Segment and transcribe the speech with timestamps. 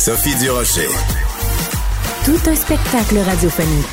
[0.00, 0.88] Sophie Durocher.
[2.24, 3.84] Tout un spectacle radiophonique.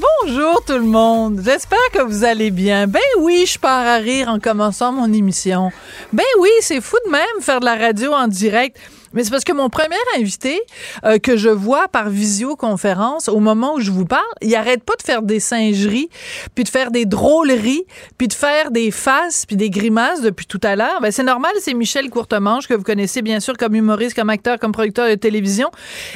[0.24, 1.42] Bonjour tout le monde.
[1.44, 2.86] J'espère que vous allez bien.
[2.86, 5.72] Ben oui, je pars à rire en commençant mon émission.
[6.14, 8.78] Ben oui, c'est fou de même faire de la radio en direct.
[9.12, 10.60] Mais c'est parce que mon premier invité
[11.04, 14.94] euh, que je vois par visioconférence au moment où je vous parle, il arrête pas
[14.96, 16.08] de faire des singeries,
[16.54, 17.84] puis de faire des drôleries,
[18.18, 21.00] puis de faire des faces, puis des grimaces depuis tout à l'heure.
[21.00, 24.58] Ben c'est normal, c'est Michel Courtemanche que vous connaissez bien sûr comme humoriste, comme acteur,
[24.58, 25.70] comme producteur de télévision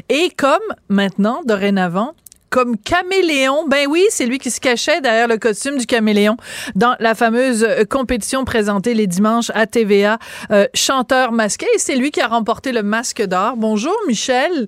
[0.08, 2.14] et comme maintenant dorénavant
[2.50, 3.66] comme caméléon.
[3.68, 6.36] Ben oui, c'est lui qui se cachait derrière le costume du caméléon
[6.74, 10.18] dans la fameuse euh, compétition présentée les dimanches à TVA,
[10.50, 11.66] euh, chanteur masqué.
[11.74, 13.54] Et c'est lui qui a remporté le masque d'or.
[13.56, 14.66] Bonjour, Michel.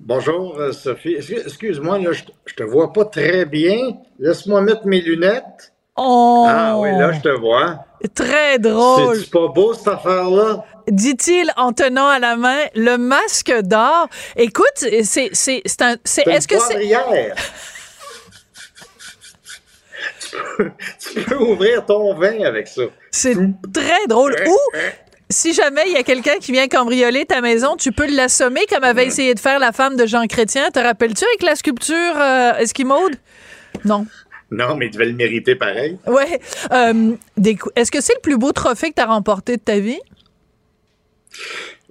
[0.00, 1.14] Bonjour, euh, Sophie.
[1.14, 3.76] Excuse-moi, là, je, je te vois pas très bien.
[4.18, 5.72] Laisse-moi mettre mes lunettes.
[5.96, 6.46] Oh!
[6.48, 7.84] Ah oui, là, je te vois.
[8.14, 9.16] Très drôle.
[9.20, 10.64] C'est pas beau, cette affaire-là?
[10.90, 14.08] dit-il en tenant à la main le masque d'or.
[14.36, 16.78] Écoute, c'est c'est c'est un c'est est-ce que c'est
[20.20, 22.82] tu, peux, tu peux ouvrir ton vin avec ça.
[23.10, 23.36] C'est
[23.72, 24.36] très drôle.
[24.46, 24.58] Ou
[25.30, 28.84] si jamais il y a quelqu'un qui vient cambrioler ta maison, tu peux l'assommer comme
[28.84, 30.70] avait essayé de faire la femme de Jean Chrétien.
[30.70, 33.16] Te rappelles-tu avec la sculpture euh, Esquimaude?
[33.84, 34.06] Non.
[34.50, 35.98] Non, mais il devait le mériter pareil.
[36.06, 36.40] Ouais.
[36.72, 37.16] Euh,
[37.76, 40.00] Est-ce que c'est le plus beau trophée que tu as remporté de ta vie?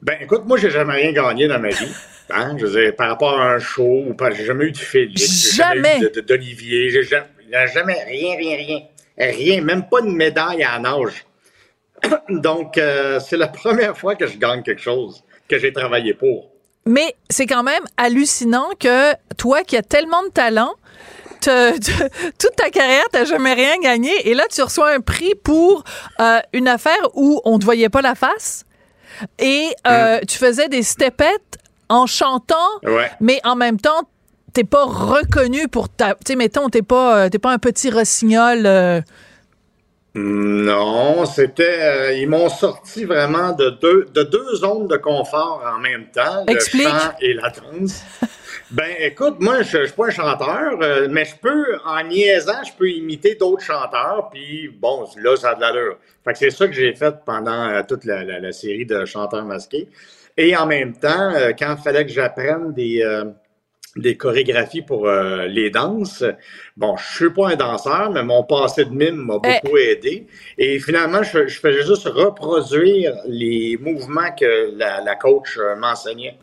[0.01, 1.93] Ben, écoute, moi, j'ai jamais rien gagné dans ma vie.
[2.30, 2.55] Hein?
[2.58, 5.17] Je veux dire, par rapport à un show, ou pas, j'ai jamais eu de Philippe,
[5.17, 7.27] j'ai jamais eu d'Olivier, j'ai jamais,
[7.73, 8.80] jamais, rien, rien, rien.
[9.17, 11.25] Rien, même pas une médaille à nage.
[12.30, 16.49] Donc, euh, c'est la première fois que je gagne quelque chose que j'ai travaillé pour.
[16.86, 20.73] Mais c'est quand même hallucinant que toi qui as tellement de talent,
[21.43, 25.83] toute ta carrière, t'as jamais rien gagné, et là tu reçois un prix pour
[26.20, 28.65] euh, une affaire où on te voyait pas la face
[29.39, 30.26] et euh, mm.
[30.26, 31.58] tu faisais des stepettes
[31.89, 32.55] en chantant,
[33.20, 34.09] mais en même temps
[34.54, 37.89] t'es pas reconnu pour ta, tu sais mettons t'es pas euh, t'es pas un petit
[37.89, 39.04] rossignol.
[40.15, 42.19] Non, c'était.
[42.21, 46.59] ils m'ont sorti vraiment de deux, de deux zones de confort en même temps, le
[46.59, 48.03] chant et la danse.
[48.73, 52.63] Ben, écoute, moi, je, je suis pas un chanteur, euh, mais je peux, en niaisant,
[52.65, 55.97] je peux imiter d'autres chanteurs, puis bon, là, ça a de l'allure.
[56.23, 59.45] Fait que c'est ça que j'ai fait pendant euh, toute la, la, série de chanteurs
[59.45, 59.89] masqués.
[60.37, 63.03] Et en même temps, euh, quand il fallait que j'apprenne des,
[63.95, 66.23] des chorégraphies pour les danses,
[66.76, 69.59] bon, je suis pas un danseur, mais mon passé de mime m'a eh.
[69.61, 70.26] beaucoup aidé.
[70.58, 76.37] Et finalement, je, je faisais juste reproduire les mouvements que la, la coach m'enseignait.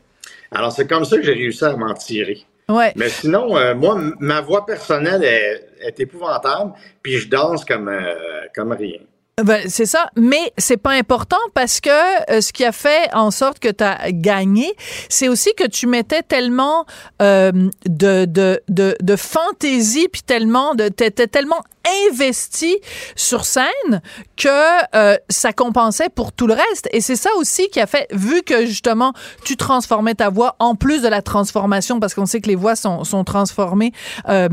[0.53, 2.45] Alors, c'est comme ça que j'ai réussi à m'en tirer.
[2.71, 2.93] Ouais.
[2.97, 6.73] Mais sinon, euh, moi, ma voix personnelle est, est, épouvantable,
[7.03, 9.01] puis je danse comme, euh, comme rien.
[9.45, 11.91] Ben, c'est ça, mais c'est pas important parce que
[12.31, 14.75] euh, ce qui a fait en sorte que tu as gagné,
[15.09, 16.85] c'est aussi que tu mettais tellement
[17.23, 17.53] euh,
[17.87, 21.63] de, de, de, de, fantaisie puis tellement de t'étais tellement
[22.09, 22.77] investi
[23.17, 24.03] sur scène
[24.37, 24.49] que
[24.95, 28.43] euh, ça compensait pour tout le reste et c'est ça aussi qui a fait vu
[28.43, 29.13] que justement
[29.45, 32.77] tu transformais ta voix en plus de la transformation parce qu'on sait que les voix
[32.77, 33.93] sont, sont transformées
[34.27, 34.49] à,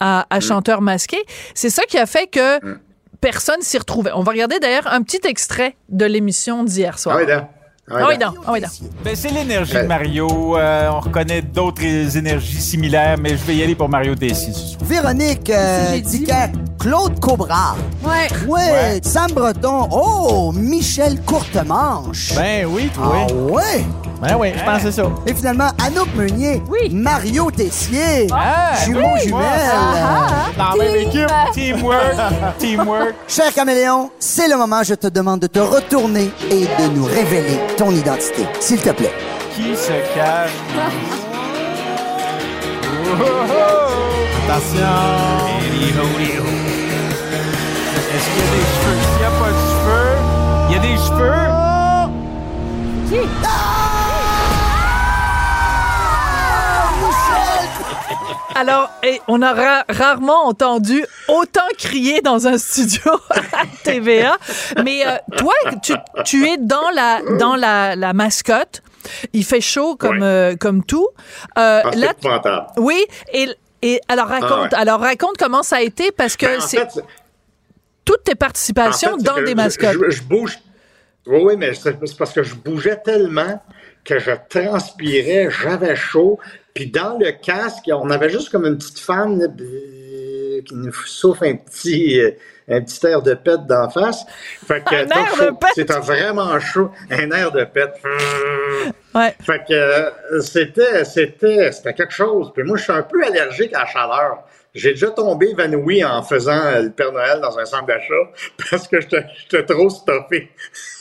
[0.00, 0.40] à mm.
[0.40, 1.18] chanteur masqué,
[1.54, 2.78] c'est ça qui a fait que mm
[3.22, 4.10] personne s'y retrouvait.
[4.14, 7.16] On va regarder d'ailleurs un petit extrait de l'émission d'hier soir.
[7.18, 7.32] Ah oui,
[7.90, 8.34] ah oui, non.
[8.46, 8.60] Ah oui,
[9.04, 10.56] Ben, c'est l'énergie de Mario.
[10.56, 11.82] Euh, on reconnaît d'autres
[12.16, 14.84] énergies similaires, mais je vais y aller pour Mario Dessy ce soir.
[14.84, 15.98] Véronique euh,
[16.78, 17.76] Claude Cobra.
[18.04, 18.28] Ouais.
[18.46, 19.00] ouais.
[19.02, 19.88] Sam Breton.
[19.90, 22.34] Oh, Michel Courtemanche.
[22.36, 23.26] Ben oui, toi.
[23.28, 23.84] Ah ouais.
[24.22, 25.10] Ben oui, je pense que c'est ça.
[25.26, 26.62] Et finalement, Anouk Meunier.
[26.68, 26.90] Oui.
[26.90, 28.28] Mario Tessier.
[28.30, 31.26] Ah, Jumeau oui, ah, Dans la même équipe.
[31.52, 32.14] Teamwork.
[32.56, 33.14] Teamwork.
[33.26, 37.58] Cher caméléon, c'est le moment, je te demande de te retourner et de nous révéler
[37.76, 39.12] ton identité, s'il te plaît.
[39.56, 40.52] Qui se cache?
[44.46, 44.86] Attention!
[48.14, 48.98] Est-ce qu'il y a des cheveux?
[49.02, 50.14] S'il n'y a pas de cheveux,
[50.68, 51.42] il y a des cheveux.
[53.08, 53.28] Qui?
[53.44, 53.91] Ah!
[58.54, 58.90] Alors,
[59.28, 64.36] on a rarement entendu autant crier dans un studio à TVA.
[64.84, 65.54] Mais euh, toi,
[66.24, 68.82] tu, es dans la, dans la, mascotte.
[69.32, 71.08] Il fait chaud comme, euh, comme tout.
[71.58, 73.48] Euh, ah, oui, et,
[73.82, 76.86] et alors ah, raconte, alors raconte comment ça a été parce que ben, c'est
[78.04, 79.96] toutes tes participations dans des mascottes.
[80.08, 80.58] Je, bouge.
[81.26, 83.60] Oui, oui, mais c'est parce que je bougeais tellement
[84.04, 86.38] que je transpirais, j'avais chaud.
[86.74, 89.38] Puis dans le casque, on avait juste comme une petite fan
[90.64, 92.30] qui nous souffle un petit, euh,
[92.68, 94.24] un petit air de pète d'en face.
[94.66, 95.70] Fait que un air de pète.
[95.74, 96.90] C'était vraiment chaud.
[97.10, 97.94] Un air de pète.
[99.14, 99.36] Ouais.
[99.42, 102.50] Fait que euh, c'était, c'était, c'était quelque chose.
[102.54, 104.44] Puis moi, je suis un peu allergique à la chaleur.
[104.74, 108.14] J'ai déjà tombé évanoui en faisant le Père Noël dans un centre d'achat
[108.70, 110.50] parce que j'étais trop stoppé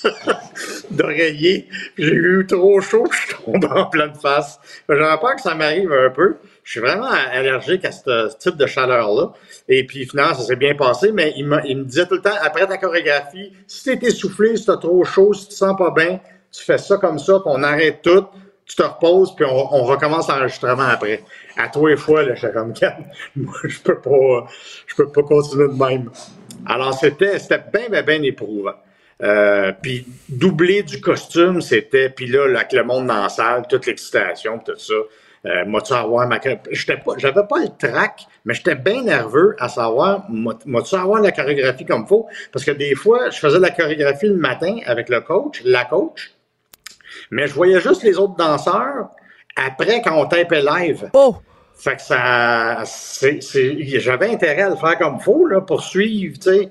[0.91, 1.69] d'oreiller.
[1.97, 4.59] J'ai eu trop chaud, je suis tombé en pleine face.
[4.89, 6.35] J'aurais peur que ça m'arrive un peu.
[6.63, 9.31] Je suis vraiment allergique à ce type de chaleur-là.
[9.69, 12.35] Et puis finalement, ça s'est bien passé, mais il, il, me disait tout le temps,
[12.41, 15.91] après ta chorégraphie, si t'es essoufflé, si t'as trop chaud, si tu te sens pas
[15.91, 16.19] bien,
[16.51, 18.25] tu fais ça comme ça, puis on arrête tout
[18.65, 21.23] tu te reposes, puis on, recommence l'enregistrement après.
[21.57, 22.73] À trois les fois, là, j'étais comme,
[23.35, 24.47] moi, je peux pas,
[24.87, 26.09] je peux pas continuer de même.
[26.65, 28.75] Alors, c'était, c'était bien, bien, bien éprouvant.
[29.21, 33.85] Euh, puis doubler du costume, c'était, puis là, avec le monde dans la salle, toute
[33.85, 34.93] l'excitation, tout ça.
[35.45, 39.69] Euh, moi-tu avoir ma j'étais pas j'avais pas le trac mais j'étais bien nerveux à
[39.69, 42.27] savoir moi-tu avoir la chorégraphie comme faut?
[42.51, 46.35] Parce que des fois je faisais la chorégraphie le matin avec le coach la coach
[47.31, 49.09] mais je voyais juste les autres danseurs
[49.55, 51.09] après quand on tapait live.
[51.13, 51.37] Oh!
[51.75, 56.69] Fait que ça, j'avais intérêt à le faire comme faut, là, pour suivre, tu sais,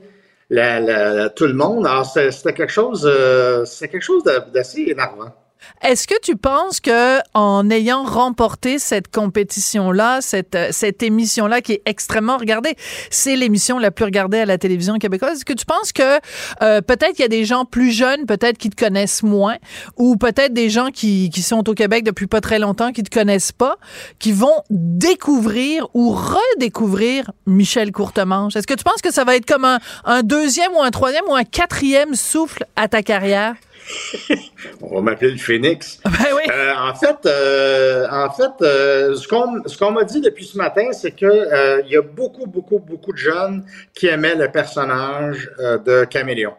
[1.35, 1.85] tout le monde.
[1.85, 5.33] Alors, c'était quelque chose, euh, c'était quelque chose d'assez énervant.
[5.83, 11.73] Est-ce que tu penses que en ayant remporté cette compétition-là, cette, euh, cette émission-là qui
[11.73, 12.77] est extrêmement regardée,
[13.11, 16.19] c'est l'émission la plus regardée à la télévision québécoise, est-ce que tu penses que
[16.63, 19.57] euh, peut-être qu'il y a des gens plus jeunes, peut-être qui te connaissent moins,
[19.97, 23.11] ou peut-être des gens qui, qui sont au Québec depuis pas très longtemps, qui te
[23.11, 23.77] connaissent pas,
[24.19, 28.57] qui vont découvrir ou redécouvrir Michel Courtemanche?
[28.57, 31.25] Est-ce que tu penses que ça va être comme un, un deuxième ou un troisième
[31.29, 33.55] ou un quatrième souffle à ta carrière?
[34.83, 36.01] On va m'appeler le Phoenix.
[36.05, 36.43] Ben oui.
[36.51, 41.13] euh, en fait, euh, en fait, euh, ce qu'on m'a dit depuis ce matin, c'est
[41.13, 43.65] que il y a beaucoup, beaucoup, beaucoup de jeunes
[43.95, 46.55] qui aimaient le personnage de Caméléon.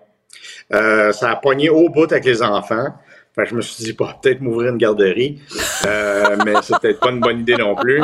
[0.72, 2.94] ça a pogné au bout avec les enfants.
[3.34, 5.40] Fait je me suis dit, bah, peut-être m'ouvrir une garderie,
[5.86, 8.02] euh, mais c'est peut-être pas une bonne idée non plus.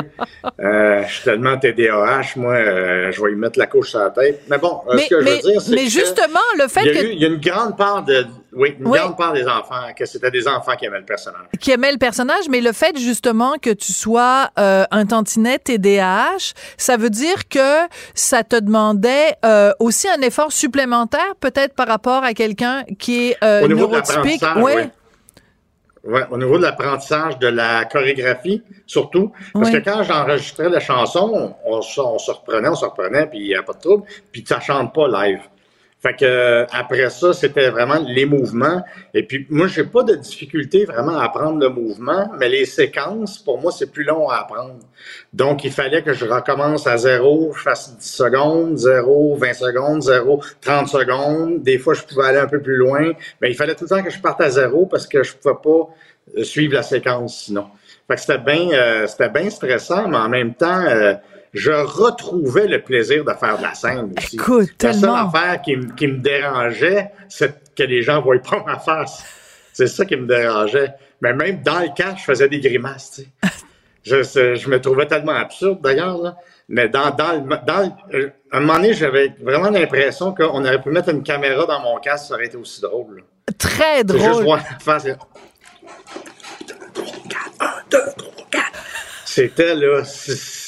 [0.61, 4.11] Euh, je suis tellement TDAH, moi, euh, je vais y mettre la couche sur la
[4.11, 4.43] tête.
[4.49, 7.11] Mais bon, ce que je veux dire, c'est Mais justement, le fait que...
[7.11, 8.25] il y a une grande part de...
[8.57, 11.45] Oui, une grande part des enfants, que c'était des enfants qui aimaient le personnage.
[11.59, 16.97] Qui aimaient le personnage, mais le fait justement que tu sois un tantinet TDAH, ça
[16.97, 19.35] veut dire que ça te demandait
[19.79, 24.43] aussi un effort supplémentaire, peut-être par rapport à quelqu'un qui est neurotypique?
[24.57, 24.89] Ouais.
[26.03, 29.33] Ouais, au niveau de l'apprentissage de la chorégraphie, surtout.
[29.53, 33.47] Parce que quand j'enregistrais la chanson, on, on, se reprenait, on se reprenait, puis il
[33.47, 35.41] n'y a pas de trouble, puis ça chante pas live.
[36.07, 38.81] Fait que après ça, c'était vraiment les mouvements.
[39.13, 43.39] Et puis moi, j'ai pas de difficulté vraiment à apprendre le mouvement, mais les séquences,
[43.39, 44.79] pour moi, c'est plus long à apprendre.
[45.33, 50.01] Donc, il fallait que je recommence à zéro, je fasse 10 secondes, 0, 20 secondes,
[50.01, 51.63] 0, 30 secondes.
[51.63, 53.11] Des fois, je pouvais aller un peu plus loin,
[53.41, 55.55] mais il fallait tout le temps que je parte à zéro parce que je pouvais
[55.61, 55.89] pas
[56.37, 57.67] euh, suivre la séquence sinon.
[58.07, 61.15] Fait que c'était bien, euh, c'était bien stressant, mais en même temps, euh,
[61.57, 64.35] je retrouvais le plaisir de faire de la scène aussi.
[64.35, 68.79] Écoute, la seule affaire qui, me dérangeait, c'est que les gens ne voyaient pas ma
[68.79, 69.23] face.
[69.73, 70.93] C'est ça qui me dérangeait.
[71.21, 73.21] Mais même dans le cas, je faisais des grimaces.
[74.03, 76.35] je, je, me trouvais tellement absurde d'ailleurs.
[76.69, 81.09] Mais dans, dans, dans, euh, un moment donné, j'avais vraiment l'impression qu'on aurait pu mettre
[81.09, 83.23] une caméra dans mon casque, ça aurait été aussi drôle.
[83.57, 84.21] Très drôle.
[84.21, 85.07] Juste voir la face.
[89.25, 90.03] C'était là.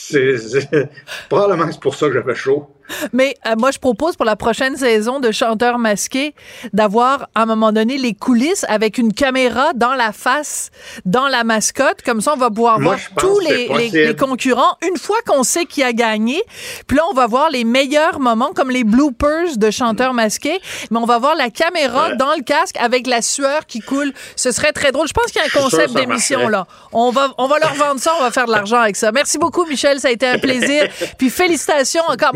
[0.10, 0.90] C'est
[1.30, 2.70] probablement c'est pour ça que j'avais chaud.
[3.14, 6.34] Mais euh, moi, je propose pour la prochaine saison de Chanteurs masqués
[6.74, 10.72] d'avoir à un moment donné les coulisses avec une caméra dans la face,
[11.06, 12.02] dans la mascotte.
[12.04, 15.84] Comme ça, on va pouvoir voir tous les, les, concurrents une fois qu'on sait qui
[15.84, 16.42] a gagné.
[16.88, 20.60] Puis là, on va voir les meilleurs moments, comme les bloopers de Chanteurs masqués.
[20.92, 24.14] Mais on va voir la caméra dans le casque avec la sueur qui coule.
[24.36, 25.08] Ce serait très drôle.
[25.08, 26.66] Je pense qu'il y a un concept d'émission là.
[26.92, 28.12] On va, on va leur vendre ça.
[28.20, 29.12] On va faire de l'argent avec ça.
[29.12, 30.00] Merci beaucoup, Michel.
[30.00, 30.88] Ça a été un plaisir.
[31.18, 32.32] Puis félicitations encore.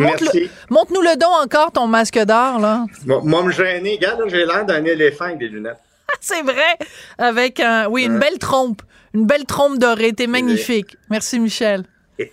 [0.69, 2.85] Montre-le Montre-nous le don encore, ton masque d'or, là.
[3.05, 3.95] Moi, me gêner.
[3.95, 5.79] Regarde, j'ai l'air d'un éléphant avec des lunettes.
[6.21, 6.77] C'est vrai.
[7.17, 8.81] Avec un, oui, une belle trompe.
[9.13, 10.13] Une belle trompe dorée.
[10.13, 10.97] T'es magnifique.
[11.09, 11.85] Merci, Michel.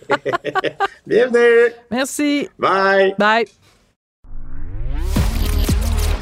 [1.07, 1.73] Bienvenue.
[1.89, 2.49] Merci.
[2.57, 3.15] Bye.
[3.17, 3.45] Bye.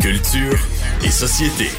[0.02, 0.58] Culture
[1.04, 1.70] et société.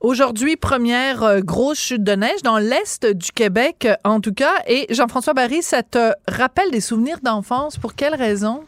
[0.00, 4.52] Aujourd'hui, première euh, grosse chute de neige dans l'est du Québec, euh, en tout cas.
[4.68, 7.78] Et Jean-François Barry, ça te rappelle des souvenirs d'enfance?
[7.78, 8.62] Pour quelle raison?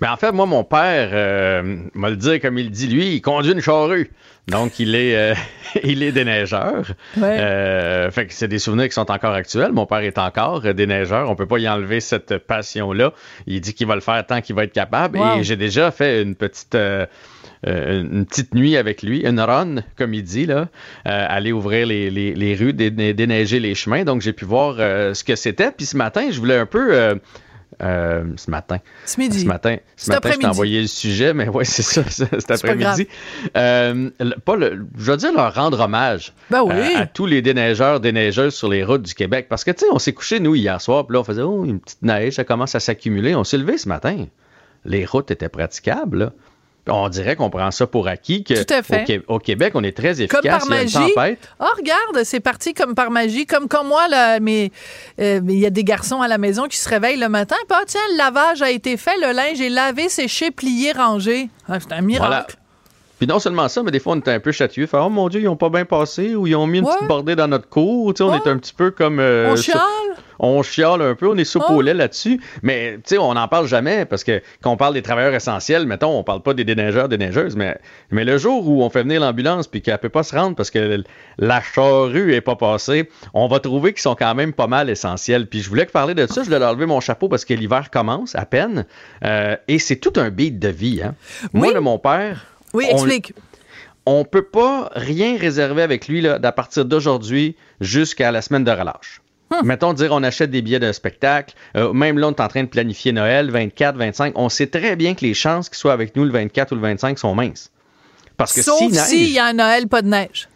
[0.00, 3.16] Mais ben, en fait, moi, mon père, euh, m'a le dit comme il dit, lui,
[3.16, 4.12] il conduit une charrue.
[4.46, 5.34] Donc, il est,
[5.82, 6.92] il est déneigeur.
[7.16, 8.08] Ouais.
[8.12, 9.72] fait que c'est des souvenirs qui sont encore actuels.
[9.72, 11.28] Mon père est encore déneigeur.
[11.28, 13.12] On peut pas y enlever cette passion-là.
[13.48, 15.18] Il dit qu'il va le faire tant qu'il va être capable.
[15.36, 17.04] Et j'ai déjà fait une petite euh,
[17.64, 20.68] une petite nuit avec lui, une run, comme il dit, là,
[21.06, 24.04] euh, aller ouvrir les, les, rues, déneiger les chemins.
[24.04, 25.70] Donc, j'ai pu voir euh, ce que c'était.
[25.70, 27.20] Puis ce matin, je voulais un peu.
[27.80, 28.78] ce matin.
[29.06, 29.40] Ce midi.
[29.40, 33.06] Ce matin, ce matin je t'ai envoyé le sujet, mais ouais, c'est ça, cet après-midi.
[33.54, 36.94] pas le, je veux dire leur rendre hommage ben oui.
[36.96, 39.46] à tous les déneigeurs, déneigeuses sur les routes du Québec.
[39.48, 41.64] Parce que, tu sais, on s'est couché, nous, hier soir, puis là, on faisait, oh,
[41.64, 43.36] une petite neige, ça commence à s'accumuler.
[43.36, 44.26] On s'est levé ce matin.
[44.84, 46.32] Les routes étaient praticables, là.
[46.88, 48.54] On dirait qu'on prend ça pour acquis que
[49.28, 50.40] Au, Québec, on est très efficace.
[50.40, 51.38] Comme par magie.
[51.60, 53.46] Oh, regarde, c'est parti comme par magie.
[53.46, 54.72] Comme comme moi, là, mais
[55.20, 57.56] euh, il y a des garçons à la maison qui se réveillent le matin.
[57.68, 61.50] Puis, ah, tiens, le lavage a été fait, le linge est lavé, séché, plié, rangé.
[61.68, 62.56] Ah, c'est un miracle.
[63.22, 64.88] Puis non seulement ça, mais des fois, on est un peu chatouilleux.
[64.94, 67.36] oh mon Dieu, ils ont pas bien passé ou ils ont mis une petite bordée
[67.36, 68.12] dans notre cour.
[68.18, 69.20] on est un petit peu comme.
[69.20, 69.78] Euh, on chiale.
[70.40, 72.40] On chiale un peu, on est soupe au lait là-dessus.
[72.62, 75.86] Mais tu sais, on n'en parle jamais parce que quand on parle des travailleurs essentiels,
[75.86, 77.54] mettons, on parle pas des déneigeurs, déneigeuses.
[77.54, 77.78] Mais,
[78.10, 80.72] mais le jour où on fait venir l'ambulance puis qu'elle peut pas se rendre parce
[80.72, 81.04] que
[81.38, 85.46] la charrue est pas passée, on va trouver qu'ils sont quand même pas mal essentiels.
[85.46, 87.54] Puis je voulais que parler de ça, je voulais leur lever mon chapeau parce que
[87.54, 88.84] l'hiver commence à peine.
[89.24, 91.02] Euh, et c'est tout un beat de vie.
[91.04, 91.14] Hein.
[91.52, 92.51] Moi, de mon père.
[92.72, 93.34] Oui, explique.
[94.06, 98.64] On, ne peut pas rien réserver avec lui là, à partir d'aujourd'hui jusqu'à la semaine
[98.64, 99.20] de relâche.
[99.52, 99.66] Hum.
[99.66, 101.54] Mettons dire on achète des billets de spectacle.
[101.76, 104.32] Euh, même là, on est en train de planifier Noël, 24, 25.
[104.36, 106.80] On sait très bien que les chances qu'il soit avec nous le 24 ou le
[106.80, 107.70] 25 sont minces.
[108.36, 110.48] Parce que Sauf s'il y a un Noël pas de neige.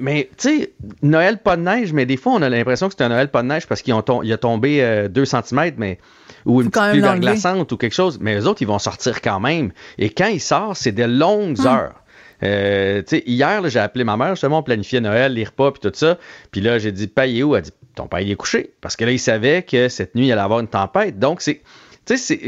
[0.00, 0.72] mais tu sais,
[1.02, 3.42] Noël pas de neige, mais des fois on a l'impression que c'est un Noël pas
[3.42, 5.98] de neige parce qu'il a tombé 2 euh, cm, mais
[6.46, 9.40] ou une petite pluie verglaçante ou quelque chose, mais les autres, ils vont sortir quand
[9.40, 9.72] même.
[9.98, 11.66] Et quand ils sortent, c'est de longues hmm.
[11.66, 11.94] heures.
[12.42, 16.18] Euh, hier, j'ai appelé ma mère, justement, on planifiait Noël, les repas, puis tout ça.
[16.50, 17.54] Puis là, j'ai dit, paye où?
[17.54, 18.72] Elle a dit, ton père, il est couché.
[18.80, 21.18] Parce que là, il savait que cette nuit, il allait avoir une tempête.
[21.18, 21.62] Donc, c'est.
[22.06, 22.40] C'est,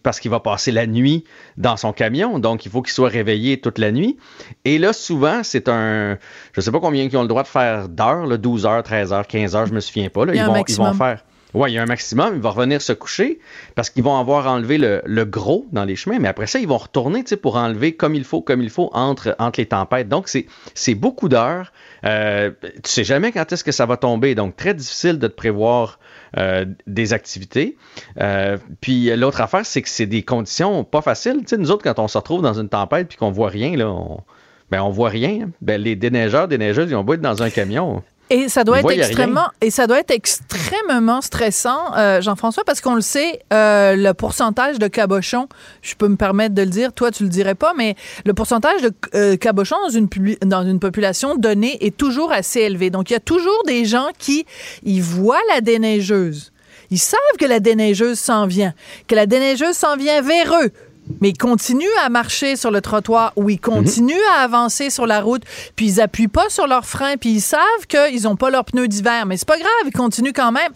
[0.00, 1.24] parce qu'il va passer la nuit
[1.56, 4.16] dans son camion, donc il faut qu'il soit réveillé toute la nuit.
[4.64, 6.18] Et là, souvent, c'est un.
[6.52, 9.26] Je sais pas combien ils ont le droit de faire d'heures, 12 heures, 13 heures,
[9.26, 10.24] 15 heures, je me souviens pas.
[10.24, 10.36] Là.
[10.36, 11.24] Ils, vont, ils vont faire.
[11.54, 12.34] Oui, il y a un maximum.
[12.34, 13.38] Il va revenir se coucher
[13.74, 16.78] parce qu'ils vont avoir enlevé le, gros dans les chemins, mais après ça, ils vont
[16.78, 20.08] retourner pour enlever comme il faut, comme il faut entre, les tempêtes.
[20.08, 20.28] Donc,
[20.74, 21.72] c'est beaucoup d'heures.
[22.04, 22.50] Euh,
[22.82, 24.34] tu sais jamais quand est-ce que ça va tomber.
[24.34, 25.98] Donc, très difficile de te prévoir
[26.38, 27.76] euh, des activités.
[28.20, 31.40] Euh, puis l'autre affaire, c'est que c'est des conditions pas faciles.
[31.40, 33.76] Tu sais, nous autres, quand on se retrouve dans une tempête puis qu'on voit rien,
[33.76, 34.22] là, on,
[34.70, 35.50] ben on voit rien.
[35.60, 38.02] Ben, les déneigeurs, déneigeuses, ils ont beau être dans un camion.
[38.30, 42.94] Et ça doit être extrêmement et ça doit être extrêmement stressant, euh, Jean-François, parce qu'on
[42.94, 45.48] le sait, euh, le pourcentage de cabochons,
[45.82, 48.80] je peux me permettre de le dire, toi tu le dirais pas, mais le pourcentage
[48.80, 50.08] de euh, cabochons dans une
[50.42, 52.88] dans une population donnée est toujours assez élevé.
[52.88, 54.46] Donc il y a toujours des gens qui
[54.82, 56.52] ils voient la déneigeuse,
[56.90, 58.72] ils savent que la déneigeuse s'en vient,
[59.08, 60.72] que la déneigeuse s'en vient vers eux
[61.20, 63.32] mais ils continuent à marcher sur le trottoir.
[63.36, 65.42] Ou ils continuent à avancer sur la route,
[65.76, 68.88] puis ils appuient pas sur leurs freins, puis ils savent qu'ils ont pas leurs pneus
[68.88, 70.72] d'hiver, mais c'est pas grave, ils continuent quand même.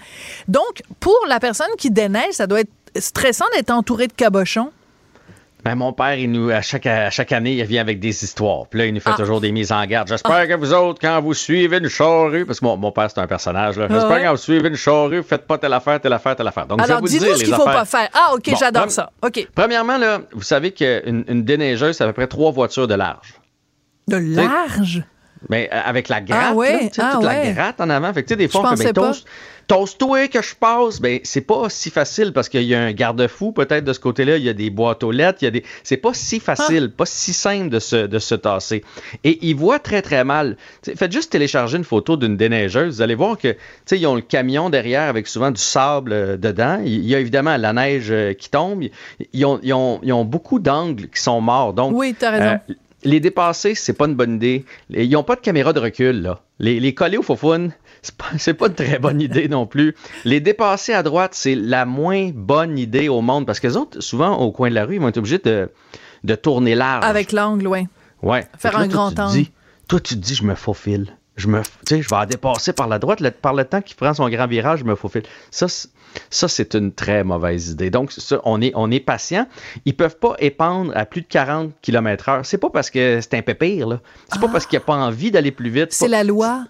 [0.48, 4.70] Donc, pour la personne qui déneige, ça doit être stressant d'être entouré de cabochons.
[5.66, 8.66] Ben, mon père, il nous, à chaque, chaque année, il vient avec des histoires.
[8.68, 9.16] Puis là, il nous fait ah.
[9.16, 10.08] toujours des mises en garde.
[10.08, 10.46] J'espère ah.
[10.46, 13.26] que vous autres, quand vous suivez une charrue, parce que mon, mon père, c'est un
[13.26, 13.88] personnage, là.
[13.90, 16.66] J'espère que quand vous suivez une charrue, faites pas telle affaire, telle affaire, telle affaire.
[16.66, 18.08] Donc, Alors, dis-nous ce qu'il faut pas faire.
[18.14, 19.10] Ah, OK, j'adore ça.
[19.22, 19.48] OK.
[19.54, 23.34] Premièrement, là, vous savez qu'une une déneigeuse, c'est à peu près trois voitures de large.
[24.08, 25.02] De large?
[25.48, 28.12] Mais euh, avec la gratte, ah, là, toute ah la gratte en avant.
[28.12, 28.92] Fait que, des fois, on fait,
[29.66, 33.50] Toast-toi que je passe, ben c'est pas si facile parce qu'il y a un garde-fou
[33.50, 35.64] peut-être de ce côté-là, il y a des boîtes aux lettres, il y a des
[35.82, 38.84] c'est pas si facile, pas si simple de se, de se tasser.
[39.24, 40.56] Et ils voient très très mal.
[40.82, 43.56] faites juste télécharger une photo d'une déneigeuse, vous allez voir que
[43.90, 47.56] ils ont le camion derrière avec souvent du sable euh, dedans, il y a évidemment
[47.56, 48.84] la neige euh, qui tombe,
[49.32, 51.72] ils ont, ils ont, ils ont beaucoup d'angles qui sont morts.
[51.72, 52.58] Donc Oui, tu as raison.
[52.70, 52.74] Euh,
[53.04, 54.64] les dépasser, c'est pas une bonne idée.
[54.90, 56.40] Ils n'ont pas de caméra de recul, là.
[56.58, 57.36] Les, les coller au faux
[58.02, 58.26] c'est pas,
[58.58, 59.94] pas une très bonne idée non plus.
[60.24, 64.00] Les dépasser à droite, c'est la moins bonne idée au monde parce que les autres,
[64.00, 65.70] souvent, au coin de la rue, ils vont être obligés de,
[66.24, 67.04] de tourner large.
[67.04, 67.86] Avec l'angle, oui.
[68.22, 68.46] Ouais.
[68.58, 69.46] Faire un grand angle.
[69.88, 71.16] toi, tu te dis, je me faufile.
[71.36, 73.22] je me, je vais en dépasser par la droite.
[73.42, 75.24] par le temps qu'il prend son grand virage, je me faufile.
[75.50, 75.66] Ça,
[76.30, 77.90] ça c'est une très mauvaise idée.
[77.90, 79.46] Donc, ça, on est, on est patient.
[79.84, 82.46] Ils peuvent pas épandre à plus de 40 km heure.
[82.46, 84.00] C'est pas parce que c'est un pépire, là.
[84.32, 85.92] C'est pas parce qu'il n'y a pas envie d'aller plus vite.
[85.92, 86.64] C'est la loi.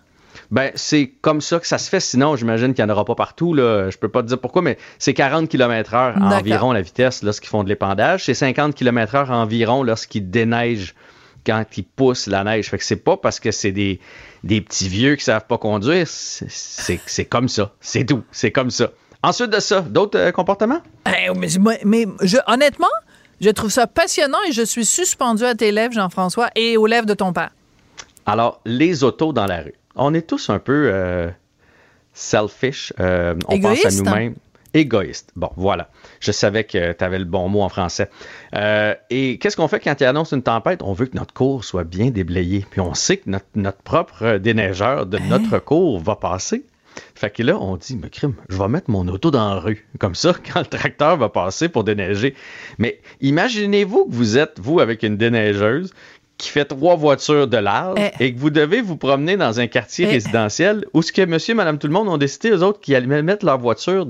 [0.50, 2.00] Ben, c'est comme ça que ça se fait.
[2.00, 3.54] Sinon, j'imagine qu'il n'y en aura pas partout.
[3.54, 3.90] Là.
[3.90, 7.48] Je peux pas te dire pourquoi, mais c'est 40 km heure environ la vitesse lorsqu'ils
[7.48, 8.24] font de l'épandage.
[8.24, 10.94] C'est 50 km heure environ lorsqu'ils déneigent
[11.44, 12.68] quand ils poussent la neige.
[12.70, 14.00] Fait que c'est pas parce que c'est des,
[14.44, 16.06] des petits vieux qui savent pas conduire.
[16.06, 17.72] C'est comme ça.
[17.80, 18.22] C'est tout.
[18.32, 18.90] C'est comme ça.
[19.22, 20.80] Ensuite de ça, d'autres euh, comportements?
[21.06, 22.86] Eh, mais, mais je, honnêtement,
[23.40, 27.06] je trouve ça passionnant et je suis suspendu à tes lèvres, Jean-François, et aux lèvres
[27.06, 27.50] de ton père.
[28.24, 29.74] Alors, les autos dans la rue.
[29.94, 31.28] On est tous un peu euh,
[32.12, 32.92] selfish.
[33.00, 34.34] Euh, on pense à nous-mêmes.
[34.74, 35.30] Égoïste.
[35.36, 35.88] Bon, voilà.
[36.20, 38.10] Je savais que tu avais le bon mot en français.
[38.54, 40.82] Euh, et qu'est-ce qu'on fait quand il annonce une tempête?
[40.82, 42.66] On veut que notre cours soit bien déblayé.
[42.70, 45.22] Puis on sait que notre, propre déneigeur de hein?
[45.28, 46.66] notre cours va passer.
[47.14, 49.86] Fait que là, on dit, mais crime, je vais mettre mon auto dans la rue.
[49.98, 52.34] Comme ça, quand le tracteur va passer pour déneiger.
[52.78, 55.92] Mais imaginez-vous que vous êtes, vous, avec une déneigeuse
[56.38, 58.24] qui fait trois voitures de large eh.
[58.24, 60.10] et que vous devez vous promener dans un quartier eh.
[60.10, 63.22] résidentiel où ce que monsieur, madame, tout le monde ont décidé, eux autres, qui allaient
[63.22, 64.06] mettre leur voiture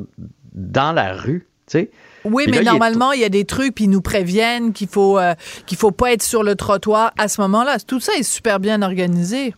[0.52, 1.90] dans la rue, tu sais.
[2.24, 5.34] Oui, mais normalement, il y a des trucs, puis ils nous préviennent qu'il faut, euh,
[5.66, 7.78] qu'il faut pas être sur le trottoir à ce moment-là.
[7.78, 9.54] Tout ça est super bien organisé.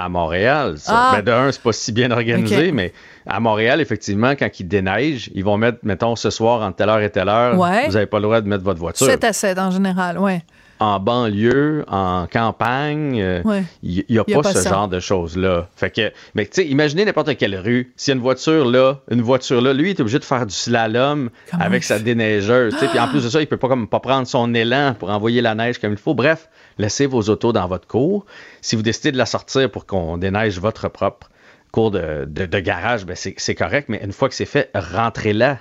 [0.00, 0.92] À Montréal, ça.
[0.94, 1.12] Ah.
[1.16, 2.92] Ben, de un, c'est pas si bien organisé, mais
[3.26, 7.00] à Montréal, effectivement, quand ils déneigent, ils vont mettre, mettons, ce soir, entre telle heure
[7.00, 9.06] et telle heure, vous n'avez pas le droit de mettre votre voiture.
[9.06, 10.38] 7 à 7 en général, oui
[10.80, 15.68] en banlieue, en campagne, il euh, n'y a, pas, ce genre de choses-là.
[15.76, 17.92] Fait que, mais tu sais, imaginez n'importe quelle rue.
[17.96, 20.46] S'il y a une voiture là, une voiture là, lui, il est obligé de faire
[20.46, 22.74] du slalom avec sa déneigeuse.
[22.74, 25.42] Puis en plus de ça, il peut pas comme pas prendre son élan pour envoyer
[25.42, 26.14] la neige comme il faut.
[26.14, 28.24] Bref, laissez vos autos dans votre cour.
[28.62, 31.28] Si vous décidez de la sortir pour qu'on déneige votre propre
[31.72, 35.58] cours de, garage, ben c'est correct, mais une fois que c'est fait, rentrez-la,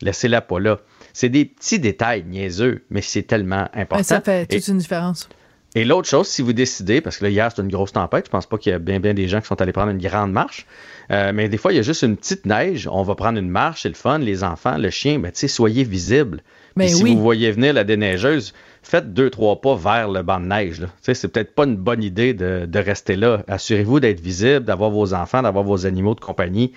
[0.00, 0.78] laissez-la pas là.
[1.12, 4.02] C'est des petits détails niaiseux, mais c'est tellement important.
[4.02, 5.28] ça fait toute une différence.
[5.74, 8.30] Et l'autre chose, si vous décidez, parce que là, hier, c'était une grosse tempête, je
[8.30, 10.30] pense pas qu'il y a bien, bien des gens qui sont allés prendre une grande
[10.30, 10.66] marche,
[11.10, 13.48] euh, mais des fois, il y a juste une petite neige, on va prendre une
[13.48, 16.42] marche, c'est le fun, les enfants, le chien, ben, tu sais, soyez visibles.
[16.76, 20.46] Mais si vous voyez venir la déneigeuse, faites deux, trois pas vers le banc de
[20.46, 20.86] neige.
[21.02, 23.42] C'est peut-être pas une bonne idée de, de rester là.
[23.46, 26.72] Assurez-vous d'être visible, d'avoir vos enfants, d'avoir vos animaux de compagnie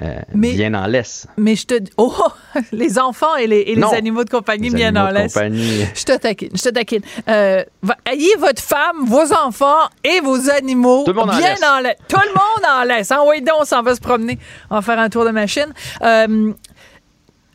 [0.00, 1.26] euh, bien en laisse.
[1.36, 2.14] Mais je te oh
[2.72, 5.34] les enfants et les, animaux de compagnie bien en laisse.
[5.34, 7.02] Je te taquine, je te taquine.
[7.28, 7.64] Euh,
[8.06, 11.96] ayez votre femme, vos enfants et vos animaux bien en laisse.
[12.08, 13.10] Tout le monde en laisse.
[13.10, 13.20] Hein?
[13.26, 14.38] Oui, donc on s'en va se promener,
[14.70, 15.72] on va faire un tour de machine.
[16.02, 16.52] Euh,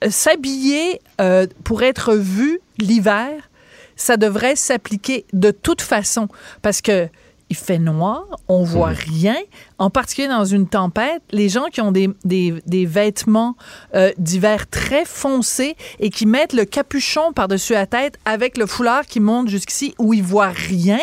[0.09, 0.99] s'habiller
[1.63, 3.29] pour être vu l'hiver,
[3.95, 6.27] ça devrait s'appliquer de toute façon
[6.61, 7.07] parce que
[7.53, 8.97] il fait noir, on voit mhm.
[8.97, 9.35] rien.
[9.77, 13.55] En particulier dans une tempête, les gens qui ont des, des, vêtements
[13.93, 19.05] euh, d'hiver très foncés et qui mettent le capuchon par-dessus la tête avec le foulard
[19.05, 20.99] qui monte jusqu'ici où ils voient rien,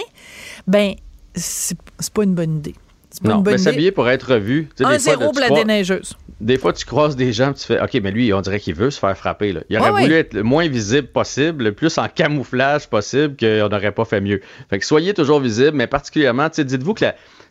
[0.66, 0.94] ben
[1.36, 1.78] c'est
[2.12, 2.74] pas une bonne idée.
[3.22, 4.68] Non, mais s'habiller pour être vu.
[4.80, 8.10] Un zéro pour la déneigeuse des fois, tu croises des gens, tu fais, OK, mais
[8.10, 9.52] lui, on dirait qu'il veut se faire frapper.
[9.52, 9.60] Là.
[9.68, 13.92] Il aurait voulu être le moins visible possible, le plus en camouflage possible, qu'on n'aurait
[13.92, 14.40] pas fait mieux.
[14.70, 17.04] Fait que soyez toujours visible, mais particulièrement, dites-vous que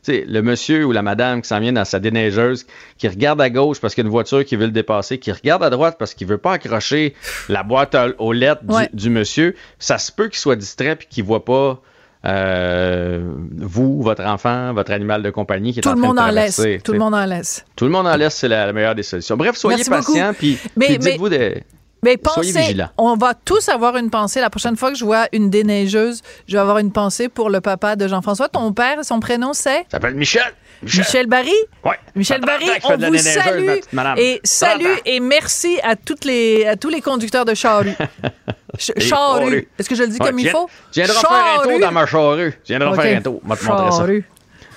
[0.07, 2.65] le monsieur ou la madame qui s'en vient dans sa déneigeuse,
[2.97, 5.31] qui regarde à gauche parce qu'il y a une voiture qui veut le dépasser, qui
[5.31, 7.13] regarde à droite parce qu'il veut pas accrocher
[7.47, 11.45] la boîte aux lettres du, monsieur, ça se peut qu'il soit distrait puis qu'il voit
[11.45, 11.81] pas
[12.25, 13.21] euh,
[13.57, 16.61] vous, votre enfant, votre animal de compagnie qui est Tout en train monde en laisse.
[16.83, 17.65] Tout le monde en laisse.
[17.75, 19.37] Tout le monde en laisse, c'est la, meilleure des solutions.
[19.37, 21.63] Bref, soyez patient, puis, dites-vous des...
[22.01, 24.39] Mais pensez, on va tous avoir une pensée.
[24.39, 27.59] La prochaine fois que je vois une déneigeuse, je vais avoir une pensée pour le
[27.59, 28.47] papa de Jean-François.
[28.47, 29.85] Ton père, son prénom, c'est?
[29.91, 30.53] s'appelle Michel.
[30.81, 31.27] Michel.
[31.27, 31.53] Barry?
[31.83, 31.95] Oui.
[32.15, 33.69] Michel Barry, on vous salue.
[34.17, 37.93] Et salut et merci à, toutes les, à tous les conducteurs de charrue.
[38.97, 39.67] charrue.
[39.77, 40.69] Est-ce que je le dis comme il faut?
[40.91, 42.53] Je viendrai faire un tour dans ma charrue.
[42.63, 43.41] Je viendrai faire un tour.
[43.43, 44.05] Je te montrer ça.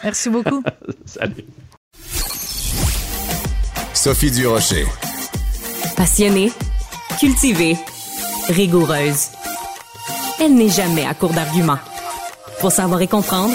[0.05, 0.63] Merci beaucoup.
[1.05, 1.45] salut.
[3.95, 4.87] Sophie Durocher.
[5.97, 6.51] Passionnée
[7.19, 7.77] cultivée,
[8.49, 9.29] rigoureuse.
[10.41, 11.79] Elle n'est jamais à court d'arguments.
[12.61, 13.55] Pour savoir et comprendre,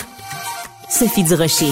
[0.90, 1.72] Sophie Durocher.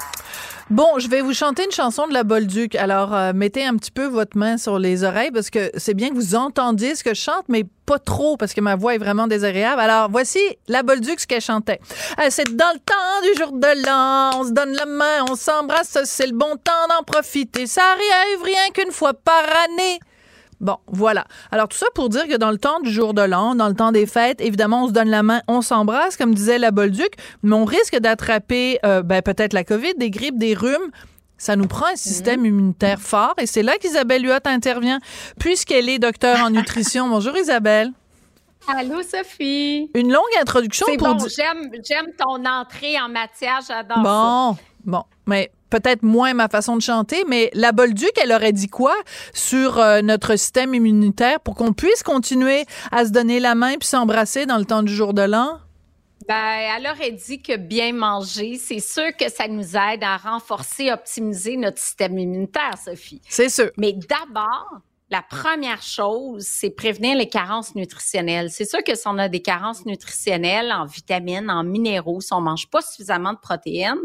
[0.71, 2.75] Bon, je vais vous chanter une chanson de la Bolduc.
[2.75, 6.07] Alors, euh, mettez un petit peu votre main sur les oreilles parce que c'est bien
[6.07, 8.97] que vous entendiez ce que je chante, mais pas trop parce que ma voix est
[8.97, 9.81] vraiment désagréable.
[9.81, 11.81] Alors, voici la Bolduc, ce qu'elle chantait.
[12.19, 15.35] Euh, c'est dans le temps du jour de l'an, on se donne la main, on
[15.35, 17.67] s'embrasse, c'est le bon temps d'en profiter.
[17.67, 19.99] Ça arrive rien qu'une fois par année.
[20.61, 21.25] Bon, voilà.
[21.51, 23.73] Alors tout ça pour dire que dans le temps du jour de l'an, dans le
[23.73, 27.15] temps des fêtes, évidemment, on se donne la main, on s'embrasse, comme disait la Bolduc,
[27.41, 30.91] mais on risque d'attraper euh, ben, peut-être la COVID, des grippes, des rhumes.
[31.39, 34.99] Ça nous prend un système immunitaire fort et c'est là qu'Isabelle Huot intervient
[35.39, 37.09] puisqu'elle est docteur en nutrition.
[37.09, 37.91] Bonjour Isabelle.
[38.67, 39.89] Allô Sophie.
[39.95, 44.59] Une longue introduction pour bon, j'aime j'aime ton entrée en matière, j'adore bon, ça.
[44.85, 48.67] Bon, bon, mais peut-être moins ma façon de chanter, mais la Bolduc, elle aurait dit
[48.67, 48.95] quoi
[49.33, 53.87] sur euh, notre système immunitaire pour qu'on puisse continuer à se donner la main puis
[53.87, 55.59] s'embrasser dans le temps du jour de l'an?
[56.27, 60.91] Ben, elle aurait dit que bien manger, c'est sûr que ça nous aide à renforcer,
[60.91, 63.21] optimiser notre système immunitaire, Sophie.
[63.27, 63.71] C'est sûr.
[63.77, 64.81] Mais d'abord,
[65.11, 68.49] la première chose, c'est prévenir les carences nutritionnelles.
[68.49, 72.39] C'est sûr que si on a des carences nutritionnelles en vitamines, en minéraux, si on
[72.39, 73.99] mange pas suffisamment de protéines,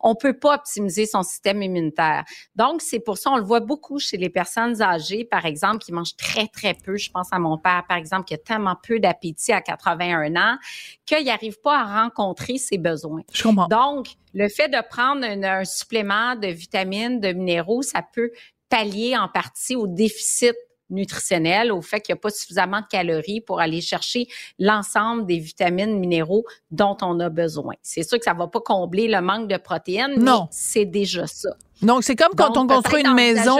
[0.00, 2.24] on peut pas optimiser son système immunitaire.
[2.54, 5.92] Donc, c'est pour ça, on le voit beaucoup chez les personnes âgées, par exemple, qui
[5.92, 6.96] mangent très, très peu.
[6.96, 10.56] Je pense à mon père, par exemple, qui a tellement peu d'appétit à 81 ans,
[11.04, 13.20] qu'il n'arrive pas à rencontrer ses besoins.
[13.30, 13.68] Je comprends.
[13.68, 18.30] Donc, le fait de prendre un supplément de vitamines, de minéraux, ça peut
[18.76, 20.54] pallier en partie au déficit
[20.88, 25.38] nutritionnel, au fait qu'il n'y a pas suffisamment de calories pour aller chercher l'ensemble des
[25.38, 27.74] vitamines, minéraux dont on a besoin.
[27.82, 30.42] C'est sûr que ça va pas combler le manque de protéines, non.
[30.42, 31.50] mais c'est déjà ça.
[31.82, 33.58] Donc, c'est comme quand on construit une maison.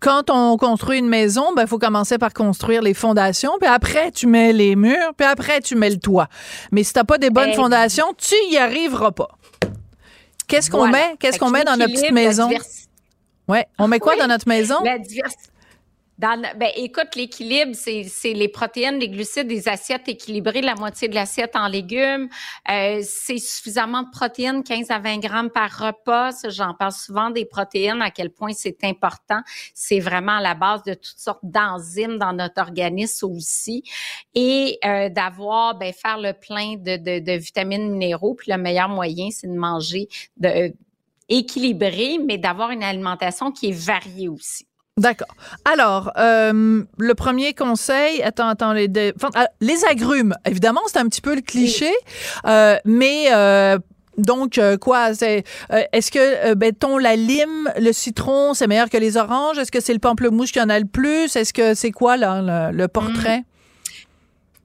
[0.00, 4.26] Quand on construit une maison, ben, faut commencer par construire les fondations, puis après, tu
[4.26, 6.28] mets les murs, puis après, tu mets le toit.
[6.72, 9.28] Mais si t'as pas des bonnes fondations, tu y arriveras pas.
[10.48, 11.16] Qu'est-ce qu'on met?
[11.18, 12.50] Qu'est-ce qu'on met dans notre petite maison?
[13.48, 13.66] Ouais.
[13.78, 14.82] On met quoi dans notre maison?
[14.84, 15.52] La diversité.
[16.18, 21.16] Dans, ben, écoute, l'équilibre, c'est, les protéines, les glucides, des assiettes équilibrées, la moitié de
[21.16, 22.28] l'assiette en légumes.
[22.70, 26.30] Euh, c'est suffisamment de protéines, 15 à 20 grammes par repas.
[26.48, 29.40] J'en parle souvent des protéines, à quel point c'est important.
[29.74, 33.82] C'est vraiment la base de toutes sortes d'enzymes dans notre organisme aussi.
[34.36, 38.34] Et euh, d'avoir, ben, faire le plein de, de, de vitamines minéraux.
[38.34, 40.72] Puis le meilleur moyen, c'est de manger de
[41.28, 44.66] équilibré, mais d'avoir une alimentation qui est variée aussi.
[44.98, 45.34] D'accord.
[45.64, 48.90] Alors, euh, le premier conseil, attends, attends, les,
[49.34, 51.90] ah, les agrumes, évidemment, c'est un petit peu le cliché,
[52.46, 53.78] euh, mais euh,
[54.18, 59.58] donc quoi, c'est est-ce que béton, la lime, le citron, c'est meilleur que les oranges?
[59.58, 61.34] Est-ce que c'est le pamplemousse qui en a le plus?
[61.36, 63.44] Est-ce que c'est quoi là le, portrait?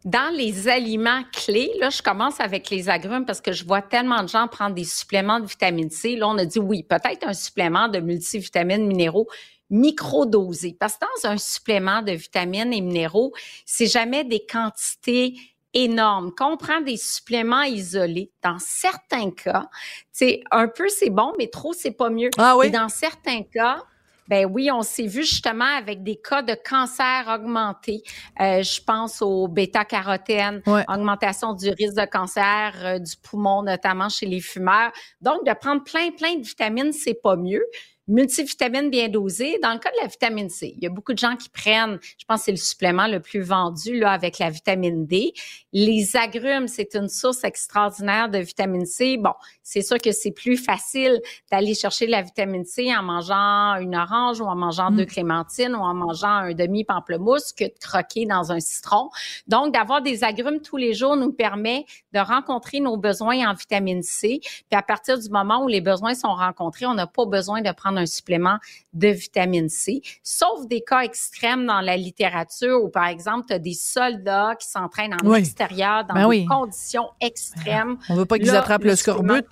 [0.08, 4.24] Dans les aliments clés, là, je commence avec les agrumes parce que je vois tellement
[4.24, 6.16] de gens prendre des suppléments de vitamine C.
[6.16, 9.28] Là, on a dit oui, peut-être un supplément de multivitamines minéraux
[9.70, 10.78] microdosés.
[10.80, 13.34] Parce que dans un supplément de vitamines et minéraux,
[13.66, 15.36] c'est jamais des quantités
[15.74, 16.32] énormes.
[16.38, 19.68] Quand on prend des suppléments isolés, dans certains cas,
[20.14, 22.30] c'est un peu c'est bon, mais trop c'est pas mieux.
[22.38, 22.68] Ah oui?
[22.68, 23.84] Et dans certains cas,
[24.28, 28.02] ben oui, on s'est vu justement avec des cas de cancer augmenté.
[28.40, 34.26] Euh, je pense au bêta-carotène, augmentation du risque de cancer euh, du poumon, notamment chez
[34.26, 34.92] les fumeurs.
[35.22, 37.64] Donc, de prendre plein, plein de vitamines, c'est pas mieux
[38.08, 39.60] multivitamine bien dosée.
[39.62, 42.00] Dans le cas de la vitamine C, il y a beaucoup de gens qui prennent,
[42.18, 45.34] je pense que c'est le supplément le plus vendu là avec la vitamine D.
[45.74, 49.18] Les agrumes, c'est une source extraordinaire de vitamine C.
[49.18, 53.96] Bon, c'est sûr que c'est plus facile d'aller chercher la vitamine C en mangeant une
[53.96, 55.08] orange ou en mangeant deux mm.
[55.08, 59.10] clémentines ou en mangeant un demi pamplemousse que de croquer dans un citron.
[59.48, 64.02] Donc, d'avoir des agrumes tous les jours nous permet de rencontrer nos besoins en vitamine
[64.02, 64.40] C.
[64.42, 67.72] Puis à partir du moment où les besoins sont rencontrés, on n'a pas besoin de
[67.72, 68.58] prendre un supplément
[68.94, 73.60] de vitamine C, sauf des cas extrêmes dans la littérature où, par exemple, tu as
[73.60, 77.98] des soldats qui s'entraînent en extérieur dans ben des conditions extrêmes.
[78.10, 79.44] On veut pas qu'ils attrapent le, scorbut.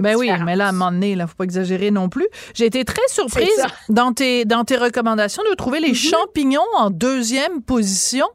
[0.00, 2.26] ben oui, mais là, à un moment donné, il faut pas exagérer non plus.
[2.54, 3.48] J'ai été très surprise
[3.88, 6.10] dans tes, dans tes recommandations de trouver les mm-hmm.
[6.10, 8.26] champignons en deuxième position.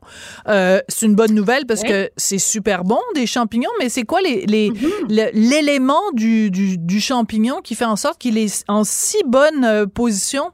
[0.47, 4.21] Euh, c'est une bonne nouvelle parce que c'est super bon, des champignons, mais c'est quoi
[4.21, 5.31] les, mm-hmm.
[5.33, 9.63] l'élément du, du, du champignon qui fait en sorte qu'il est en si bonne bonne
[9.65, 10.51] euh, position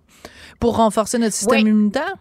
[0.59, 2.15] pour renforcer notre système immunitaire?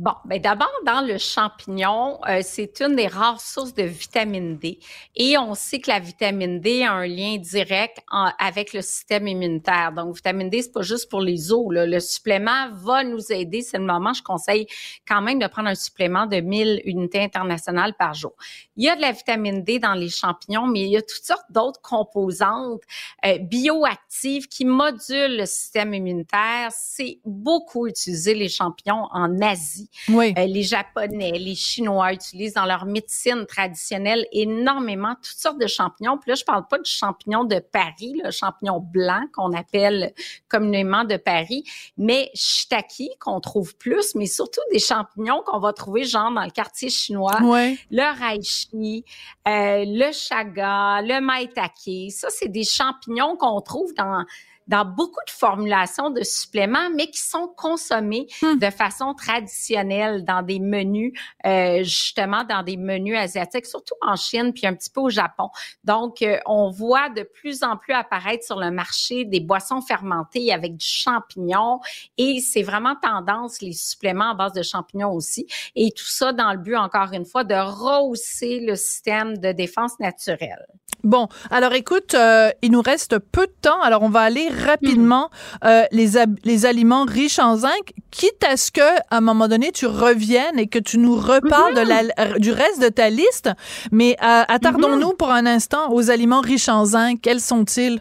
[0.00, 4.78] Bon, ben d'abord, dans le champignon, euh, c'est une des rares sources de vitamine D.
[5.14, 7.98] Et on sait que la vitamine D a un lien direct
[8.38, 9.92] avec le système immunitaire.
[9.92, 11.66] Donc, vitamine D, c'est pas juste pour les os.
[11.68, 13.60] Le supplément va nous aider.
[13.60, 14.66] C'est le moment, je conseille
[15.06, 18.32] quand même de prendre un supplément de 1000 unités internationales par jour.
[18.76, 21.26] Il y a de la vitamine D dans les champignons, mais il y a toutes
[21.26, 22.80] sortes d'autres composantes
[23.26, 26.70] euh, bioactives qui modulent le système immunitaire.
[26.70, 29.89] C'est beaucoup utilisé, les champignons, en Asie.
[30.08, 30.32] Oui.
[30.38, 36.18] Euh, les Japonais, les Chinois utilisent dans leur médecine traditionnelle énormément toutes sortes de champignons.
[36.18, 40.12] Puis là, je parle pas du champignon de Paris, le champignon blanc qu'on appelle
[40.48, 41.64] communément de Paris,
[41.96, 46.50] mais shiitake qu'on trouve plus, mais surtout des champignons qu'on va trouver genre dans le
[46.50, 49.04] quartier chinois, le reishi,
[49.48, 52.10] euh, le chaga, le maitake.
[52.10, 54.24] Ça, c'est des champignons qu'on trouve dans
[54.70, 58.58] dans beaucoup de formulations de suppléments, mais qui sont consommés hmm.
[58.58, 61.12] de façon traditionnelle dans des menus,
[61.44, 65.48] euh, justement dans des menus asiatiques, surtout en Chine puis un petit peu au Japon.
[65.82, 70.52] Donc, euh, on voit de plus en plus apparaître sur le marché des boissons fermentées
[70.52, 71.80] avec du champignon
[72.16, 75.48] et c'est vraiment tendance les suppléments à base de champignons aussi.
[75.74, 79.98] Et tout ça dans le but, encore une fois, de rehausser le système de défense
[79.98, 80.64] naturelle.
[81.04, 85.30] Bon, alors écoute, euh, il nous reste peu de temps, alors on va aller rapidement
[85.62, 85.68] mhm.
[85.70, 86.10] euh, les,
[86.44, 90.58] les aliments riches en zinc, quitte à ce que à un moment donné tu reviennes
[90.58, 92.38] et que tu nous reparles de la, mhm.
[92.38, 93.50] du reste de ta liste.
[93.92, 95.16] Mais euh, attardons-nous mhm.
[95.16, 97.20] pour un instant aux aliments riches en zinc.
[97.22, 98.00] Quels sont-ils?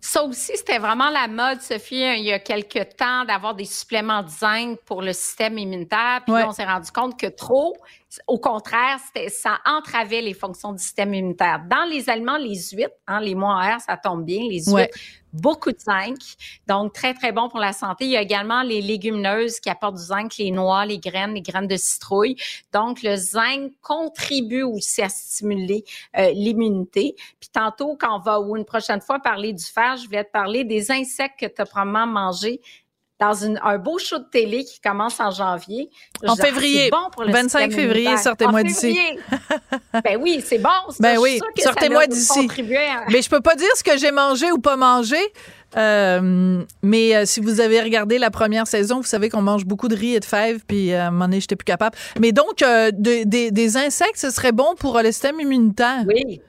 [0.00, 4.22] Ça aussi, c'était vraiment la mode, Sophie, il y a quelques temps, d'avoir des suppléments
[4.22, 6.22] de zinc pour le système immunitaire.
[6.24, 7.76] Puis on s'est rendu compte que trop,
[8.26, 11.62] au contraire, ça entravait les fonctions du système immunitaire.
[11.68, 14.96] Dans les aliments, les huîtres, hein, les moires, ça tombe bien, les huîtres,
[15.32, 16.18] beaucoup de zinc,
[16.66, 18.04] donc très, très bon pour la santé.
[18.04, 21.42] Il y a également les légumineuses qui apportent du zinc, les noix, les graines, les
[21.42, 22.36] graines de citrouille.
[22.72, 25.84] Donc, le zinc contribue aussi à stimuler
[26.16, 27.14] euh, l'immunité.
[27.40, 30.30] Puis tantôt, quand on va, ou une prochaine fois, parler du fer, je vais te
[30.30, 32.60] parler des insectes que tu as probablement mangés
[33.20, 35.90] dans une, un beau show de télé qui commence en janvier.
[36.26, 36.88] En février.
[36.90, 38.98] Bon pour le 25 février, sortez-moi d'ici.
[40.04, 40.68] ben oui, c'est bon.
[41.00, 42.48] Ben oui, sortez-moi d'ici.
[43.10, 45.18] Mais je peux pas dire ce que j'ai mangé ou pas mangé.
[45.76, 49.88] Euh, mais euh, si vous avez regardé la première saison, vous savez qu'on mange beaucoup
[49.88, 51.96] de riz et de fèves, puis euh, à un moment donné, j'étais plus capable.
[52.18, 56.04] Mais donc, des insectes, ce serait bon pour le système immunitaire?
[56.06, 56.40] Oui.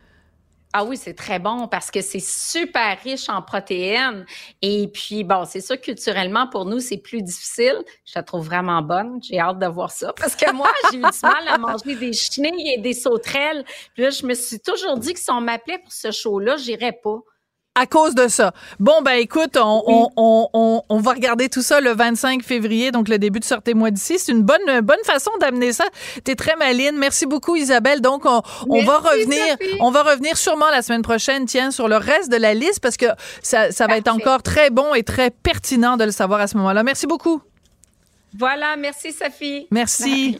[0.71, 4.23] Ah oui, c'est très bon parce que c'est super riche en protéines.
[4.61, 7.83] Et puis, bon, c'est sûr, culturellement, pour nous, c'est plus difficile.
[8.05, 9.19] Je la trouve vraiment bonne.
[9.23, 10.13] J'ai hâte de voir ça.
[10.13, 13.65] Parce que moi, j'ai eu du mal à manger des chenilles et des sauterelles.
[13.95, 16.99] Puis là, je me suis toujours dit que si on m'appelait pour ce show-là, j'irais
[17.03, 17.19] pas
[17.79, 18.51] à cause de ça.
[18.79, 23.07] Bon, ben écoute, on, on, on, on, va regarder tout ça le 25 février, donc
[23.07, 24.19] le début de Sortez-moi d'ici.
[24.19, 25.85] C'est une bonne, bonne façon d'amener ça.
[26.23, 26.97] T'es très maline.
[26.97, 28.01] Merci beaucoup, Isabelle.
[28.01, 31.97] Donc, on, on va revenir, on va revenir sûrement la semaine prochaine, tiens, sur le
[31.97, 33.07] reste de la liste parce que
[33.41, 36.57] ça, ça va être encore très bon et très pertinent de le savoir à ce
[36.57, 36.83] moment-là.
[36.83, 37.41] Merci beaucoup.
[38.37, 39.67] Voilà, merci Sophie.
[39.71, 40.39] Merci.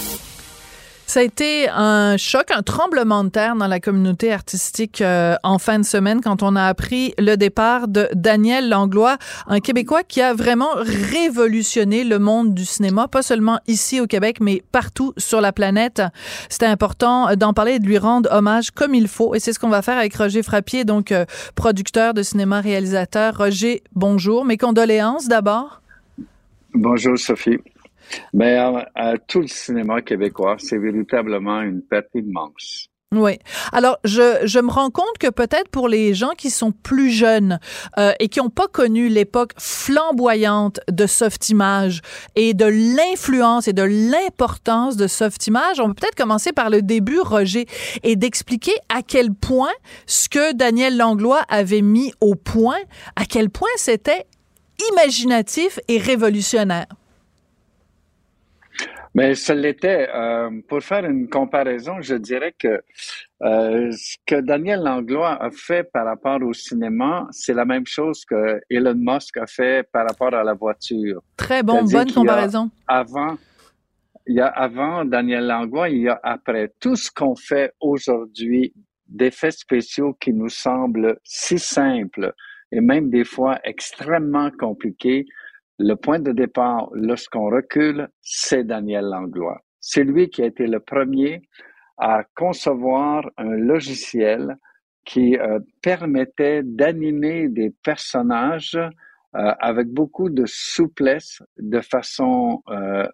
[1.11, 5.59] Ça a été un choc, un tremblement de terre dans la communauté artistique euh, en
[5.59, 10.21] fin de semaine quand on a appris le départ de Daniel Langlois, un Québécois qui
[10.21, 15.41] a vraiment révolutionné le monde du cinéma, pas seulement ici au Québec, mais partout sur
[15.41, 16.01] la planète.
[16.47, 19.35] C'était important d'en parler et de lui rendre hommage comme il faut.
[19.35, 23.37] Et c'est ce qu'on va faire avec Roger Frappier, donc euh, producteur de cinéma, réalisateur.
[23.37, 24.45] Roger, bonjour.
[24.45, 25.81] Mes condoléances d'abord.
[26.73, 27.59] Bonjour Sophie.
[28.33, 32.87] Mais à, tout le cinéma québécois, c'est véritablement une perte immense.
[33.13, 33.39] Oui.
[33.73, 37.59] Alors, je, je me rends compte que peut-être pour les gens qui sont plus jeunes
[37.99, 41.99] euh, et qui n'ont pas connu l'époque flamboyante de Softimage
[42.37, 47.19] et de l'influence et de l'importance de Softimage, on peut peut-être commencer par le début,
[47.19, 47.65] Roger,
[48.03, 49.73] et d'expliquer à quel point
[50.05, 52.79] ce que Daniel Langlois avait mis au point,
[53.17, 54.25] à quel point c'était
[54.89, 56.87] imaginatif et révolutionnaire.
[59.13, 60.09] Mais ça l'était.
[60.13, 62.81] Euh, pour faire une comparaison, je dirais que
[63.43, 68.23] euh, ce que Daniel Langlois a fait par rapport au cinéma, c'est la même chose
[68.23, 71.21] que Elon Musk a fait par rapport à la voiture.
[71.35, 72.71] Très bon, bonne comparaison.
[72.87, 73.37] Avant,
[74.27, 76.71] il y a avant Daniel Langlois, il y a après.
[76.79, 78.73] Tout ce qu'on fait aujourd'hui,
[79.07, 82.33] d'effets spéciaux qui nous semblent si simples
[82.71, 85.25] et même des fois extrêmement compliqués,
[85.81, 89.61] le point de départ, lorsqu'on recule, c'est Daniel Langlois.
[89.79, 91.41] C'est lui qui a été le premier
[91.97, 94.57] à concevoir un logiciel
[95.05, 95.37] qui
[95.81, 98.77] permettait d'animer des personnages
[99.33, 102.61] avec beaucoup de souplesse, de façon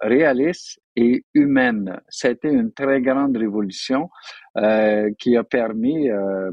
[0.02, 2.00] réaliste et humaine.
[2.10, 4.10] C'était une très grande révolution
[5.20, 6.10] qui a permis,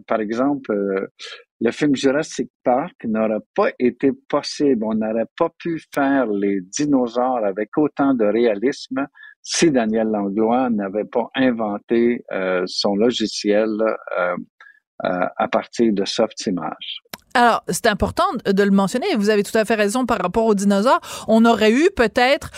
[0.06, 1.08] par exemple,
[1.60, 4.84] le film Jurassic Park n'aurait pas été possible.
[4.84, 9.06] On n'aurait pas pu faire les dinosaures avec autant de réalisme
[9.40, 14.36] si Daniel Langlois n'avait pas inventé euh, son logiciel euh, euh,
[15.02, 17.00] à partir de Softimage.
[17.36, 19.06] Alors, c'est important de le mentionner.
[19.16, 21.00] Vous avez tout à fait raison par rapport aux dinosaures.
[21.26, 22.50] On aurait eu peut-être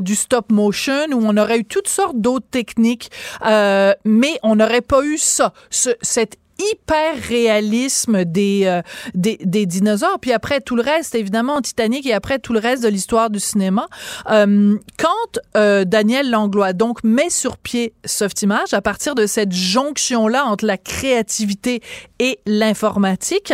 [0.00, 3.10] du stop motion ou on aurait eu toutes sortes d'autres techniques,
[3.44, 8.82] mais on n'aurait pas eu ça, ce, cette hyper réalisme des, euh,
[9.14, 10.18] des, des, dinosaures.
[10.20, 13.40] Puis après tout le reste, évidemment, Titanic et après tout le reste de l'histoire du
[13.40, 13.86] cinéma.
[14.30, 20.44] Euh, quand euh, Daniel Langlois donc met sur pied Softimage à partir de cette jonction-là
[20.44, 21.82] entre la créativité
[22.18, 23.52] et l'informatique,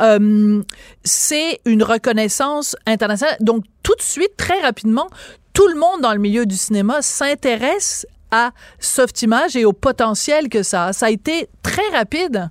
[0.00, 0.62] euh,
[1.04, 3.36] c'est une reconnaissance internationale.
[3.40, 5.08] Donc tout de suite, très rapidement,
[5.52, 10.62] tout le monde dans le milieu du cinéma s'intéresse à Softimage et au potentiel que
[10.62, 10.92] ça a.
[10.92, 12.50] Ça a été très rapide.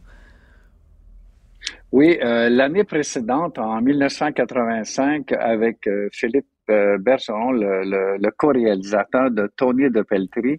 [1.91, 9.89] Oui, euh, l'année précédente, en 1985, avec euh, Philippe euh, Bergeron, le, co-réalisateur de Tony
[9.89, 10.57] de Pelletry,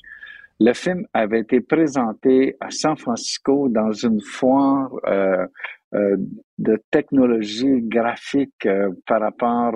[0.58, 4.90] le film avait été présenté à San Francisco dans une foire
[6.58, 8.68] de technologie graphique
[9.06, 9.72] par rapport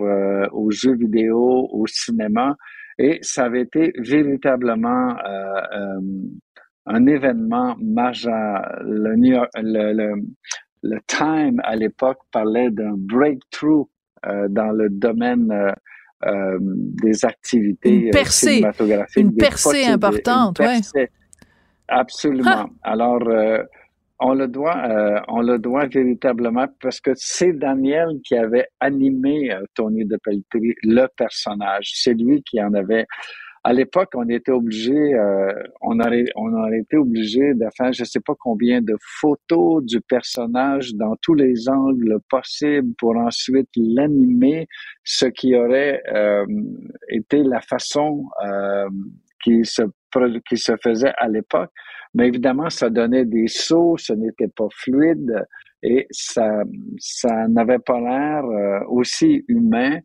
[0.52, 2.54] aux jeux vidéo, au cinéma.
[2.98, 6.00] Et ça avait été véritablement euh, euh,
[6.86, 8.62] un événement majeur.
[8.82, 10.22] Le, le,
[10.82, 13.86] le, Time à l'époque parlait d'un breakthrough
[14.26, 15.50] euh, dans le domaine
[16.26, 19.16] euh, des activités une percée, cinématographiques.
[19.16, 21.06] Une percée importante, oui.
[21.88, 22.70] Absolument.
[22.82, 23.20] Alors,
[24.26, 29.52] on le doit, euh, on le doit véritablement parce que c'est Daniel qui avait animé
[29.52, 31.90] euh, Tony de Pelletry, le personnage.
[31.94, 33.04] C'est lui qui en avait.
[33.64, 38.04] À l'époque, on était obligé, euh, on aurait, on aurait été obligé de faire, je
[38.04, 44.68] sais pas combien de photos du personnage dans tous les angles possibles pour ensuite l'animer,
[45.02, 46.02] ce qui aurait
[47.08, 48.26] été la façon
[49.42, 49.82] qui se
[50.48, 51.70] qui se faisait à l'époque.
[52.14, 55.44] Mais évidemment, ça donnait des sauts, ce n'était pas fluide
[55.82, 56.62] et ça,
[56.98, 59.98] ça n'avait pas l'air euh, aussi humain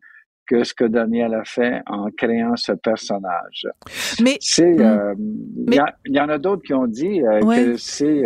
[0.45, 3.67] que ce que Daniel a fait en créant ce personnage.
[4.21, 4.81] Mais hmm.
[4.81, 5.13] euh,
[5.67, 8.25] il y, en a d'autres qui ont dit euh, que c'est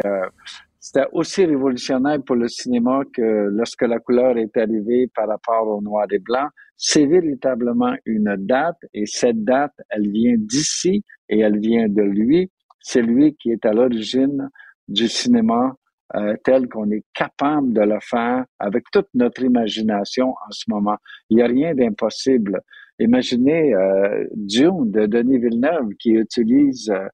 [0.86, 5.82] c'était aussi révolutionnaire pour le cinéma que lorsque la couleur est arrivée par rapport au
[5.82, 6.50] noir et blanc.
[6.76, 12.52] C'est véritablement une date et cette date, elle vient d'ici et elle vient de lui.
[12.82, 14.50] C'est lui qui est à l'origine
[14.90, 15.74] du cinéma
[16.18, 20.98] euh, tel qu'on est capable de le faire avec toute notre imagination en ce moment.
[21.30, 22.60] Il n'y a rien d'impossible.
[23.00, 27.08] Imaginez euh, Dune de Denis Villeneuve qui utilise euh,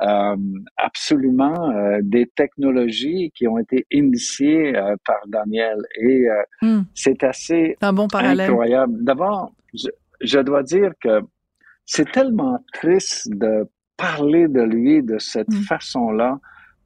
[0.00, 0.36] euh
[0.76, 4.72] absolument euh, des technologies qui ont été initiées
[5.04, 6.26] par Daniel et
[6.62, 6.82] hmm.
[6.94, 9.04] c'est assez Un bon incroyable.
[9.04, 9.88] D'abord, je,
[10.20, 11.20] je, dois dire que
[11.84, 15.62] c'est tellement triste de parler de lui de cette mm.
[15.62, 16.38] façon-là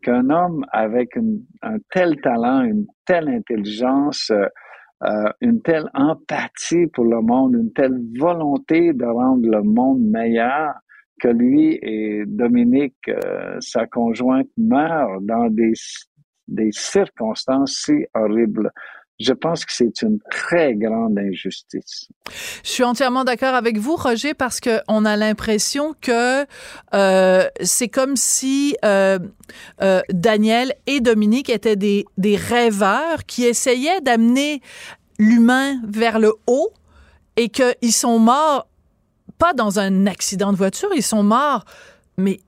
[0.03, 1.17] qu'un homme avec
[1.63, 4.33] un tel talent, une telle intelligence,
[5.05, 10.75] euh, une telle empathie pour le monde, une telle volonté de rendre le monde meilleur,
[11.21, 15.73] que lui et Dominique, euh, sa conjointe, meurent dans des,
[16.49, 18.71] des circonstances si horribles.
[19.23, 22.09] Je pense que c'est une très grande injustice.
[22.65, 26.45] Je suis entièrement d'accord avec vous, Roger, parce que on a l'impression que
[26.95, 29.19] euh, c'est comme si euh,
[29.81, 34.61] euh, Daniel et Dominique étaient des, des rêveurs qui essayaient d'amener
[35.19, 36.73] l'humain vers le haut
[37.37, 38.67] et qu'ils sont morts
[39.39, 41.65] pas dans un accident de voiture, ils sont morts
[42.17, 42.41] mais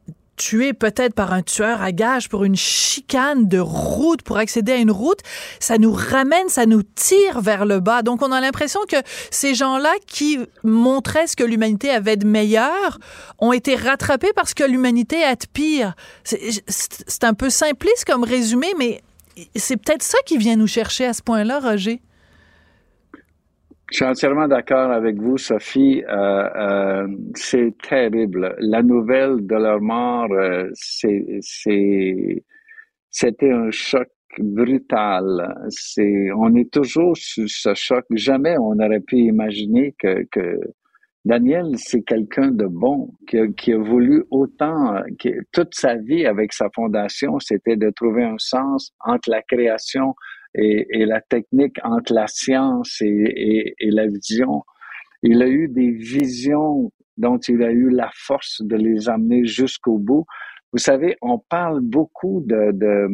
[0.44, 4.76] tué peut-être par un tueur à gage pour une chicane de route, pour accéder à
[4.76, 5.20] une route,
[5.58, 8.02] ça nous ramène, ça nous tire vers le bas.
[8.02, 8.96] Donc on a l'impression que
[9.30, 12.98] ces gens-là qui montraient ce que l'humanité avait de meilleur
[13.38, 15.94] ont été rattrapés parce que l'humanité a de pire.
[16.24, 19.02] C'est un peu simpliste comme résumé, mais
[19.56, 22.02] c'est peut-être ça qui vient nous chercher à ce point-là, Roger.
[23.90, 26.02] Je suis entièrement d'accord avec vous, Sophie.
[26.08, 28.56] Euh, euh, c'est terrible.
[28.58, 30.70] La nouvelle de leur mort, euh,
[33.10, 35.54] c'était un choc brutal.
[35.68, 38.04] C'est, on est toujours sous ce choc.
[38.10, 40.58] Jamais on aurait pu imaginer que, que
[41.26, 46.26] Daniel, c'est quelqu'un de bon, qui a, qui a voulu autant, qui, toute sa vie
[46.26, 50.14] avec sa fondation, c'était de trouver un sens entre la création
[50.54, 54.62] et, et la technique, entre la science et, et, et, la vision.
[55.22, 59.98] Il a eu des visions dont il a eu la force de les amener jusqu'au
[59.98, 60.26] bout.
[60.72, 63.08] Vous savez, on parle beaucoup de, de,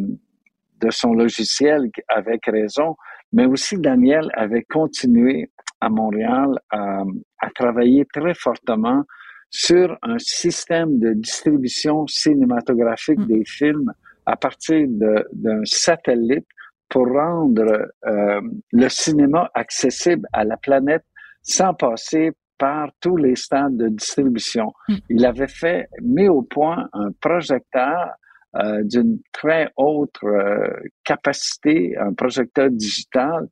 [0.80, 2.96] de son logiciel avec raison,
[3.32, 7.02] mais aussi Daniel avait continué à Montréal à,
[7.38, 9.04] à travailler très fortement
[9.50, 13.26] sur un système de distribution cinématographique mm.
[13.26, 13.92] des films
[14.26, 16.46] à partir d'un satellite
[16.90, 18.40] pour rendre euh,
[18.72, 21.04] le cinéma accessible à la planète
[21.42, 24.72] sans passer par tous les stades de distribution.
[24.88, 24.94] Mm.
[25.08, 28.10] Il avait fait, mis au point un projecteur
[28.56, 30.68] euh, d'une très haute euh,
[31.04, 33.48] capacité, un projecteur digital,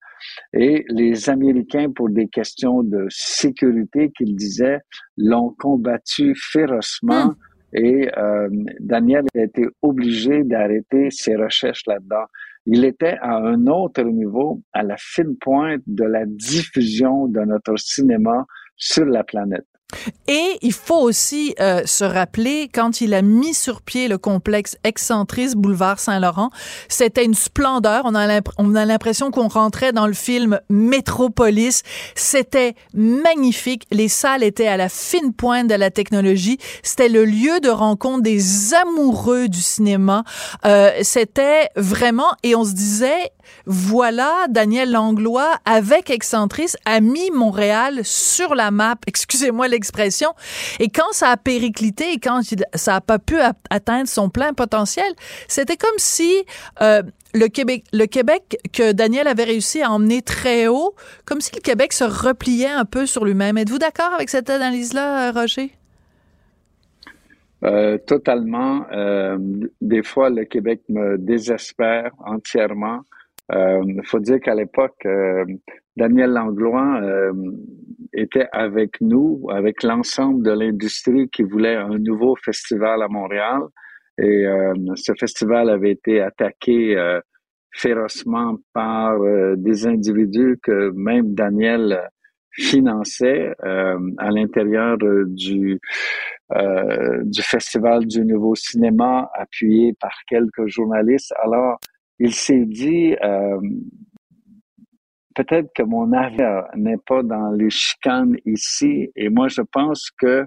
[0.52, 4.80] et les Américains, pour des questions de sécurité, qu'ils disaient,
[5.16, 7.26] l'ont combattu férocement.
[7.26, 7.36] Hmm.
[7.72, 8.48] Et euh,
[8.80, 12.26] Daniel a été obligé d'arrêter ses recherches là-dedans.
[12.66, 17.76] Il était à un autre niveau, à la fine pointe de la diffusion de notre
[17.76, 18.46] cinéma
[18.76, 19.66] sur la planète.
[20.26, 24.76] Et il faut aussi euh, se rappeler, quand il a mis sur pied le complexe
[24.84, 26.50] Excentris Boulevard Saint-Laurent,
[26.88, 28.02] c'était une splendeur.
[28.04, 31.82] On a l'impression qu'on rentrait dans le film Métropolis.
[32.14, 33.86] C'était magnifique.
[33.90, 36.58] Les salles étaient à la fine pointe de la technologie.
[36.82, 40.24] C'était le lieu de rencontre des amoureux du cinéma.
[40.66, 43.32] Euh, c'était vraiment, et on se disait,
[43.66, 48.96] voilà, Daniel Langlois, avec Excentris, a mis Montréal sur la map.
[49.06, 50.30] Excusez-moi l'expression.
[50.78, 52.40] Et quand ça a périclité et quand
[52.74, 53.36] ça n'a pas pu
[53.70, 55.12] atteindre son plein potentiel,
[55.48, 56.44] c'était comme si
[56.80, 57.02] euh,
[57.34, 60.94] le Québec, le Québec que Daniel avait réussi à emmener très haut,
[61.24, 63.58] comme si le Québec se repliait un peu sur lui-même.
[63.58, 65.72] Êtes-vous d'accord avec cette analyse-là, Roger?
[67.64, 68.86] Euh, totalement.
[68.92, 69.36] Euh,
[69.80, 73.00] des fois, le Québec me désespère entièrement.
[73.50, 75.44] Il euh, faut dire qu'à l'époque, euh,
[75.96, 77.32] Daniel Langlois euh,
[78.12, 83.62] était avec nous, avec l'ensemble de l'industrie qui voulait un nouveau festival à Montréal.
[84.20, 84.46] Et
[84.96, 86.96] ce festival avait été attaqué
[87.70, 89.16] férocement par
[89.56, 92.10] des individus que même Daniel
[92.50, 95.78] finançait à l'intérieur du
[96.50, 101.32] du festival du nouveau cinéma appuyé par quelques journalistes.
[101.40, 101.78] Alors
[102.18, 103.60] il s'est dit euh,
[105.34, 109.10] peut-être que mon avenir n'est pas dans les chicanes ici.
[109.14, 110.46] Et moi, je pense que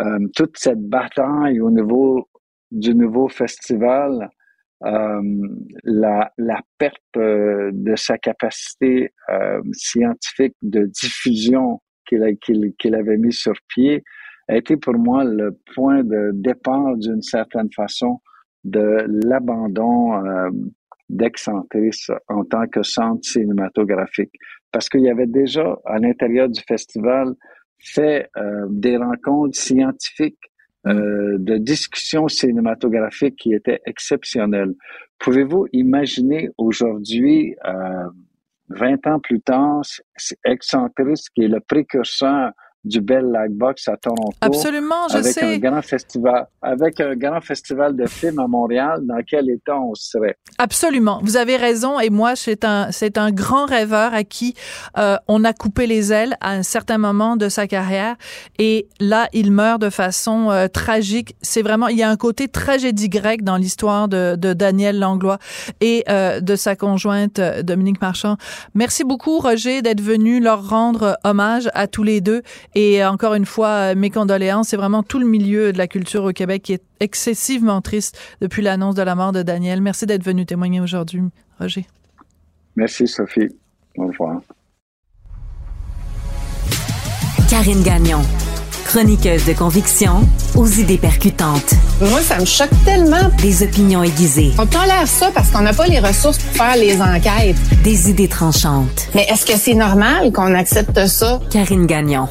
[0.00, 2.28] euh, toute cette bataille au niveau
[2.70, 4.28] du nouveau festival,
[4.84, 5.22] euh,
[5.82, 6.30] la,
[6.76, 9.12] perte de sa capacité
[9.72, 12.22] scientifique de diffusion qu'il
[12.78, 14.04] qu'il avait mis sur pied,
[14.48, 18.20] a été pour moi le point de départ d'une certaine façon
[18.64, 20.22] de l'abandon
[21.08, 24.32] d'Excentris en tant que centre cinématographique.
[24.72, 27.34] Parce qu'il y avait déjà, à l'intérieur du festival,
[27.78, 30.38] fait euh, des rencontres scientifiques,
[30.86, 34.74] euh, de discussions cinématographiques qui étaient exceptionnelles.
[35.18, 38.08] Pouvez-vous imaginer aujourd'hui, euh,
[38.70, 39.82] 20 ans plus tard,
[40.44, 42.52] Excentris, qui est le précurseur
[42.88, 44.32] du Bell Light Box à Toronto.
[44.40, 45.54] Absolument, je avec sais.
[45.54, 49.94] Un grand festival, avec un grand festival de films à Montréal, dans quel état on
[49.94, 50.36] serait?
[50.58, 51.20] Absolument.
[51.22, 52.00] Vous avez raison.
[52.00, 54.54] Et moi, c'est un, c'est un grand rêveur à qui
[54.96, 58.16] euh, on a coupé les ailes à un certain moment de sa carrière.
[58.58, 61.36] Et là, il meurt de façon euh, tragique.
[61.42, 65.38] C'est vraiment, il y a un côté tragédie grecque dans l'histoire de, de Daniel Langlois
[65.80, 68.36] et euh, de sa conjointe Dominique Marchand.
[68.74, 72.42] Merci beaucoup, Roger, d'être venu leur rendre hommage à tous les deux.
[72.80, 74.68] Et encore une fois, mes condoléances.
[74.68, 78.62] C'est vraiment tout le milieu de la culture au Québec qui est excessivement triste depuis
[78.62, 79.82] l'annonce de la mort de Daniel.
[79.82, 81.22] Merci d'être venu témoigner aujourd'hui,
[81.58, 81.86] Roger.
[82.76, 83.48] Merci, Sophie.
[83.96, 84.42] Au revoir.
[87.50, 88.22] Karine Gagnon
[88.88, 91.74] chroniqueuse de conviction aux idées percutantes.
[92.00, 93.28] Moi, ça me choque tellement.
[93.42, 94.52] Des opinions aiguisées.
[94.58, 97.56] On tolère ça parce qu'on n'a pas les ressources pour faire les enquêtes.
[97.84, 99.08] Des idées tranchantes.
[99.14, 101.38] Mais est-ce que c'est normal qu'on accepte ça?
[101.50, 102.28] Karine Gagnon.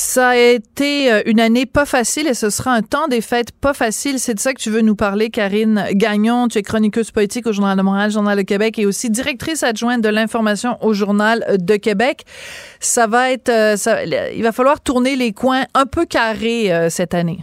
[0.00, 3.50] Ça a été euh, une année pas facile et ce sera un temps des fêtes
[3.50, 4.20] pas facile.
[4.20, 6.46] C'est de ça que tu veux nous parler, Karine Gagnon.
[6.46, 10.00] Tu es chroniqueuse politique au Journal de Montréal, Journal de Québec et aussi directrice adjointe
[10.00, 12.26] de l'information au Journal de Québec.
[12.78, 16.90] Ça va être, euh, ça, il va falloir tourner les coins un peu carrés euh,
[16.90, 17.40] cette année.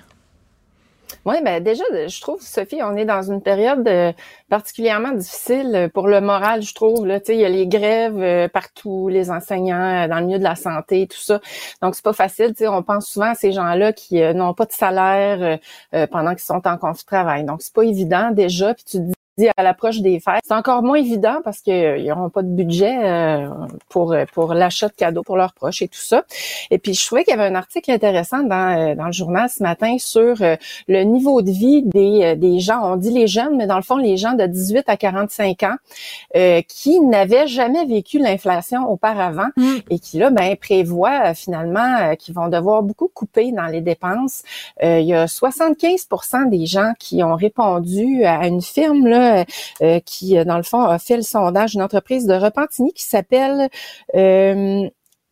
[1.26, 4.14] Oui, ben déjà, je trouve, Sophie, on est dans une période euh,
[4.48, 7.08] particulièrement difficile pour le moral, je trouve.
[7.08, 10.44] Là, il y a les grèves euh, partout, les enseignants euh, dans le milieu de
[10.44, 11.42] la santé, tout ça.
[11.82, 12.54] Donc, c'est pas facile.
[12.68, 15.60] On pense souvent à ces gens-là qui n'ont pas de salaire
[16.12, 17.44] pendant qu'ils sont en conflit de travail.
[17.44, 18.76] Donc, c'est pas évident déjà.
[18.76, 19.14] Puis tu dis
[19.58, 20.42] à l'approche des fêtes.
[20.46, 23.50] C'est encore moins évident parce qu'ils n'auront pas de budget euh,
[23.90, 26.24] pour pour l'achat de cadeaux pour leurs proches et tout ça.
[26.72, 29.50] Et puis je trouvais qu'il y avait un article intéressant dans, euh, dans le journal
[29.50, 30.56] ce matin sur euh,
[30.88, 33.98] le niveau de vie des, des gens, on dit les jeunes, mais dans le fond
[33.98, 35.76] les gens de 18 à 45 ans
[36.68, 39.76] qui n'avaient jamais vécu l'inflation auparavant mm.
[39.90, 44.44] et qui là ben prévoient finalement qu'ils vont devoir beaucoup couper dans les dépenses.
[44.82, 49.44] il y a 75% des gens qui ont répondu à une firme là euh,
[49.82, 53.70] euh, qui, dans le fond, a fait le sondage d'une entreprise de Repentigny qui s'appelle
[54.16, 54.88] euh,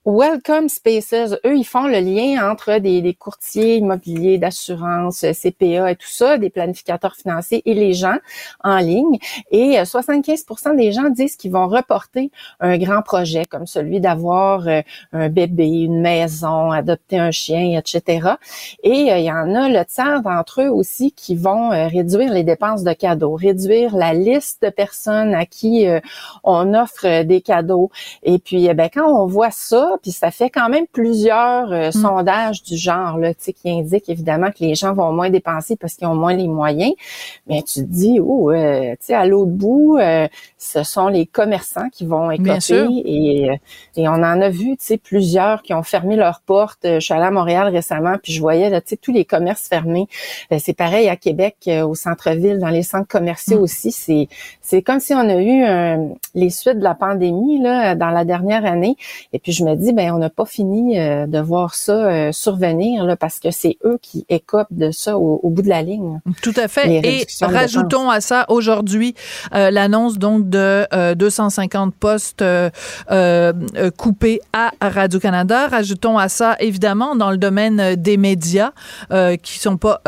[0.06, 6.10] Welcome Spaces, eux, ils font le lien entre des, courtiers immobiliers, d'assurance, CPA et tout
[6.10, 8.18] ça, des planificateurs financiers et les gens
[8.66, 9.18] en ligne.
[9.50, 14.68] Et 75% euh, des gens disent qu'ils vont reporter un grand projet comme celui d'avoir
[14.68, 14.82] euh,
[15.14, 18.32] un bébé, une maison, adopter un chien, etc.
[18.84, 22.44] Et euh, il y en a le tiers d'entre eux aussi qui vont réduire les
[22.44, 25.88] dépenses de cadeaux, réduire la liste de personnes à qui
[26.44, 27.90] on offre des cadeaux.
[28.24, 31.92] Et puis, ben, quand on voit ça, puis ça fait quand même plusieurs euh, mm.
[31.92, 36.08] sondages du genre là, qui indiquent évidemment que les gens vont moins dépenser parce qu'ils
[36.08, 36.94] ont moins les moyens.
[37.48, 40.28] Mais tu te dis, oh, euh, tu sais, à l'autre bout, euh,
[40.58, 43.50] ce sont les commerçants qui vont écoper et,
[43.96, 46.80] et on en a vu, tu sais, plusieurs qui ont fermé leurs portes.
[46.84, 49.68] Je suis allée à Montréal récemment, puis je voyais là, tu sais, tous les commerces
[49.68, 50.08] fermés.
[50.60, 53.64] c'est pareil à Québec, au centre-ville, dans les centres commerciaux mm.
[53.64, 53.92] aussi.
[53.92, 54.28] C'est
[54.62, 58.66] c'est comme si on a eu les suites de la pandémie là dans la dernière
[58.66, 58.96] année.
[59.34, 62.32] Et puis je me dis ben on n'a pas fini euh, de voir ça euh,
[62.32, 66.20] survenir là, parce que c'est eux qui écopent de ça au, bout de la ligne.
[66.42, 67.02] Tout à fait.
[67.04, 69.16] Et rajoutons à ça aujourd'hui
[69.54, 72.44] euh, l'annonce donc de 250 postes
[73.98, 75.68] coupés à Radio Canada.
[75.68, 78.72] Rajoutons à ça évidemment dans le domaine des médias
[79.42, 80.02] qui sont pas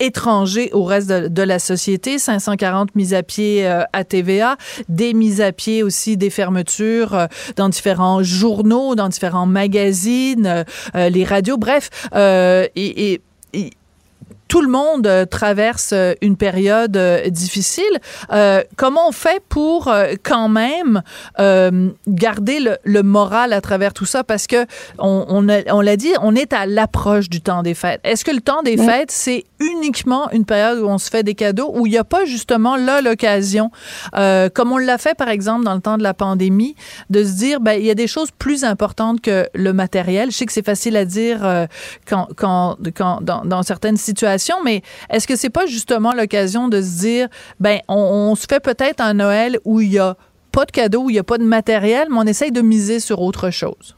[0.00, 4.56] étrangers au reste de, la société, 540 mises à pied euh, à TVA,
[4.88, 7.26] des mises à pied aussi des fermetures euh,
[7.56, 13.20] dans différents journaux, dans différents magazines, euh, les radios, bref, et,
[13.54, 13.70] et
[14.48, 17.84] tout le monde euh, traverse euh, une période euh, difficile.
[18.76, 19.92] comment on fait pour
[20.22, 21.02] quand même
[22.08, 24.24] garder le, moral à travers tout ça?
[24.24, 24.66] Parce que
[24.98, 28.00] on, on, l'a dit, on est à l'approche du temps des fêtes.
[28.04, 31.34] Est-ce que le temps des fêtes, c'est uniquement une période où on se fait des
[31.34, 33.70] cadeaux, où il n'y a pas justement là l'occasion,
[34.12, 36.74] comme on l'a fait par exemple dans le temps de la pandémie,
[37.10, 40.30] de se dire, ben, il y a des choses plus importantes que le matériel?
[40.30, 41.66] Je sais que c'est facile à dire
[42.06, 46.80] quand, quand, quand dans, dans certaines situations mais est-ce que c'est pas justement l'occasion de
[46.80, 47.28] se dire,
[47.60, 50.16] ben, on, se fait peut-être un Noël où il y a
[50.52, 53.00] pas de cadeaux, où il y a pas de matériel, mais on essaye de miser
[53.00, 53.97] sur autre chose?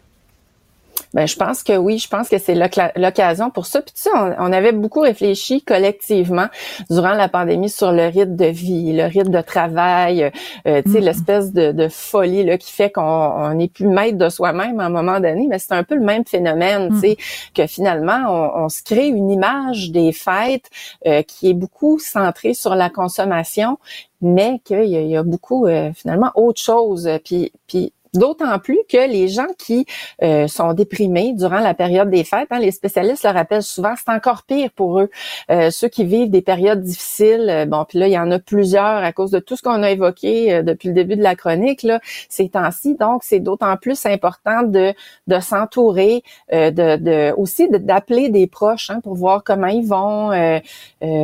[1.12, 3.82] Ben, je pense que oui, je pense que c'est l'occasion pour ça.
[3.82, 6.46] Puis tu sais, on, avait beaucoup réfléchi collectivement
[6.88, 10.30] durant la pandémie sur le rythme de vie, le rythme de travail,
[10.66, 11.02] euh, tu sais, mm-hmm.
[11.02, 15.18] l'espèce de, folie là qui fait qu'on n'est plus maître de soi-même à un moment
[15.18, 15.46] donné.
[15.48, 17.52] Mais c'est un peu le même phénomène, tu sais, mm.
[17.54, 20.70] que finalement on, se crée une image des fêtes
[21.06, 23.78] euh, qui est beaucoup centrée sur la consommation,
[24.20, 27.10] mais qu'il y, y, a beaucoup euh, finalement autre chose.
[27.24, 29.86] Puis, puis D'autant plus que les gens qui
[30.24, 34.12] euh, sont déprimés durant la période des fêtes, hein, les spécialistes le rappellent souvent, c'est
[34.12, 35.10] encore pire pour eux.
[35.48, 38.40] Euh, ceux qui vivent des périodes difficiles, euh, bon, puis là, il y en a
[38.40, 41.84] plusieurs à cause de tout ce qu'on a évoqué depuis le début de la chronique,
[41.84, 42.96] là, ces temps-ci.
[42.96, 44.92] Donc, c'est d'autant plus important de,
[45.40, 50.30] s'entourer, de, aussi d'appeler des proches hein, pour voir comment ils vont,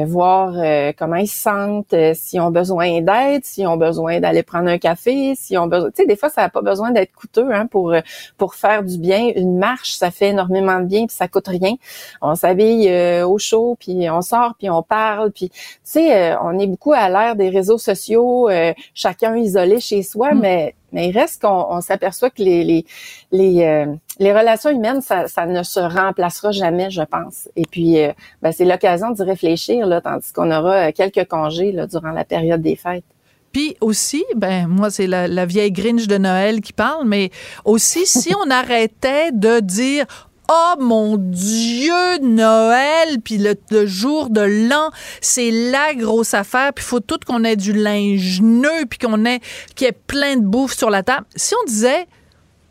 [0.07, 0.55] voir
[0.97, 5.35] comment ils se sentent, s'ils ont besoin d'aide, s'ils ont besoin d'aller prendre un café,
[5.35, 5.91] s'ils ont besoin...
[5.91, 7.95] Tu sais, des fois, ça n'a pas besoin besoin d'être coûteux hein, pour
[8.39, 9.33] pour faire du bien.
[9.35, 11.75] Une marche, ça fait énormément de bien, puis ça coûte rien.
[12.23, 16.37] On s'habille euh, au chaud, puis on sort, puis on parle, puis tu sais, euh,
[16.43, 20.41] on est beaucoup à l'ère des réseaux sociaux, euh, chacun isolé chez soi, mm.
[20.41, 22.85] mais mais il reste qu'on s'aperçoit que les les
[23.33, 23.87] les,
[24.19, 27.49] les relations humaines, ça, ça, ne se remplacera jamais, je pense.
[27.57, 27.99] Et puis,
[28.41, 32.63] ben, c'est l'occasion d'y réfléchir, là, tandis qu'on aura quelques congés là, durant la période
[32.63, 33.05] des fêtes.
[33.53, 37.31] Puis aussi, ben moi c'est la, vieille Grinch de Noël qui parle, mais
[37.65, 40.07] aussi si on arrêtait de dire
[40.49, 44.91] Oh mon Dieu, Noël, puis le, jour de l'an,
[45.21, 49.25] c'est la grosse affaire, puis il faut tout qu'on ait du linge neuf, puis qu'on
[49.25, 49.41] ait
[49.75, 51.27] qu'il y ait plein de bouffe sur la table.
[51.35, 52.07] Si on disait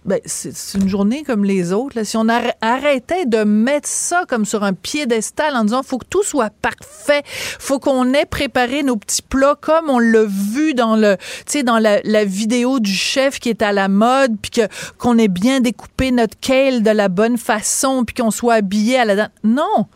[0.05, 2.03] ben, c'est une journée comme les autres.
[2.03, 6.21] Si on arrêtait de mettre ça comme sur un piédestal en disant faut que tout
[6.21, 11.17] soit parfait, faut qu'on ait préparé nos petits plats comme on l'a vu dans le,
[11.63, 14.67] dans la, vidéo du chef qui est à la mode, puis que
[14.99, 19.05] qu'on ait bien découpé notre kale de la bonne façon, puis qu'on soit habillé à
[19.05, 19.87] la non.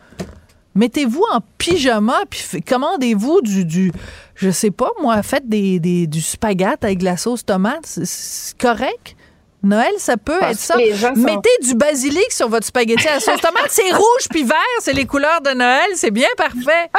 [0.74, 3.92] Mettez-vous en pyjama, puis commandez-vous du, du,
[4.34, 7.86] je sais pas, moi, faites des, des, du spaghette avec de la sauce tomate.
[7.86, 9.16] C'est correct?
[9.62, 10.76] Noël, ça peut être ça.
[10.76, 13.68] Mettez du basilic sur votre spaghetti à sauce tomate.
[13.68, 15.90] C'est rouge puis vert, c'est les couleurs de Noël.
[15.94, 16.90] C'est bien parfait.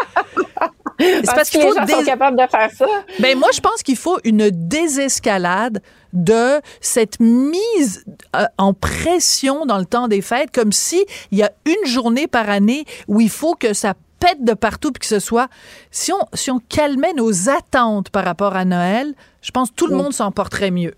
[0.99, 2.85] c'est parce, qu'il faut les gens sont capables de faire ça.
[3.19, 5.81] Ben moi, je pense qu'il faut une désescalade
[6.13, 8.05] de cette mise
[8.35, 12.27] euh, en pression dans le temps des fêtes, comme si il y a une journée
[12.27, 15.47] par année où il faut que ça pète de partout puis que ce soit
[15.89, 19.87] si on si on calmait nos attentes par rapport à Noël, je pense que tout
[19.87, 20.93] le monde s'en porterait mieux.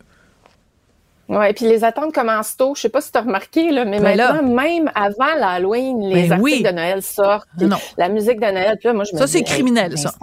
[1.29, 2.73] Oui, puis les attentes commencent tôt.
[2.75, 6.27] Je sais pas si tu as remarqué, là, mais ben maintenant, même avant l'Halloween, les
[6.27, 7.47] ben articles de Noël sortent.
[7.59, 7.77] Non.
[7.97, 8.77] La musique de Noël.
[8.77, 10.13] Puis là, moi, je me ça, c'est criminel, ça.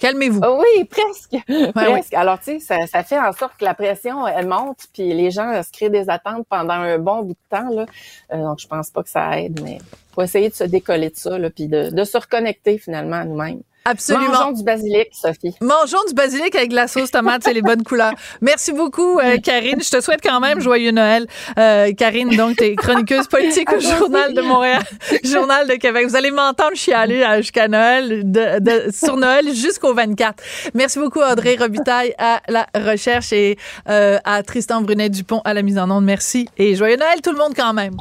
[0.00, 0.40] Calmez-vous.
[0.42, 1.36] Oh, oui, presque.
[1.74, 2.14] presque.
[2.14, 5.30] Alors, tu sais, ça, ça, fait en sorte que la pression, elle monte, puis les
[5.30, 7.68] gens se créent des attentes pendant un bon bout de temps.
[7.68, 7.86] Là.
[8.32, 9.78] Euh, donc, je pense pas que ça aide, mais
[10.14, 13.24] faut essayer de se décoller de ça, là, puis de, de se reconnecter finalement à
[13.24, 13.60] nous-mêmes.
[13.84, 14.32] Absolument.
[14.32, 15.54] Mangeons du basilic, Sophie.
[15.60, 18.12] Mangeons du basilic avec de la sauce tomate, c'est les bonnes couleurs.
[18.40, 19.82] Merci beaucoup, euh, Karine.
[19.82, 21.26] Je te souhaite quand même joyeux Noël.
[21.58, 24.82] Euh, Karine, donc, tu es chroniqueuse politique au Journal de Montréal,
[25.24, 26.06] Journal de Québec.
[26.06, 30.42] Vous allez m'entendre chialer euh, jusqu'à Noël, de, sur Noël jusqu'au 24.
[30.74, 33.56] Merci beaucoup, Audrey Robitaille à la recherche et
[33.86, 36.04] à Tristan Brunet-Dupont à la mise en onde.
[36.04, 37.96] Merci et joyeux Noël tout le monde quand même.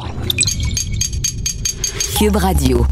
[2.18, 2.86] Cube Radio.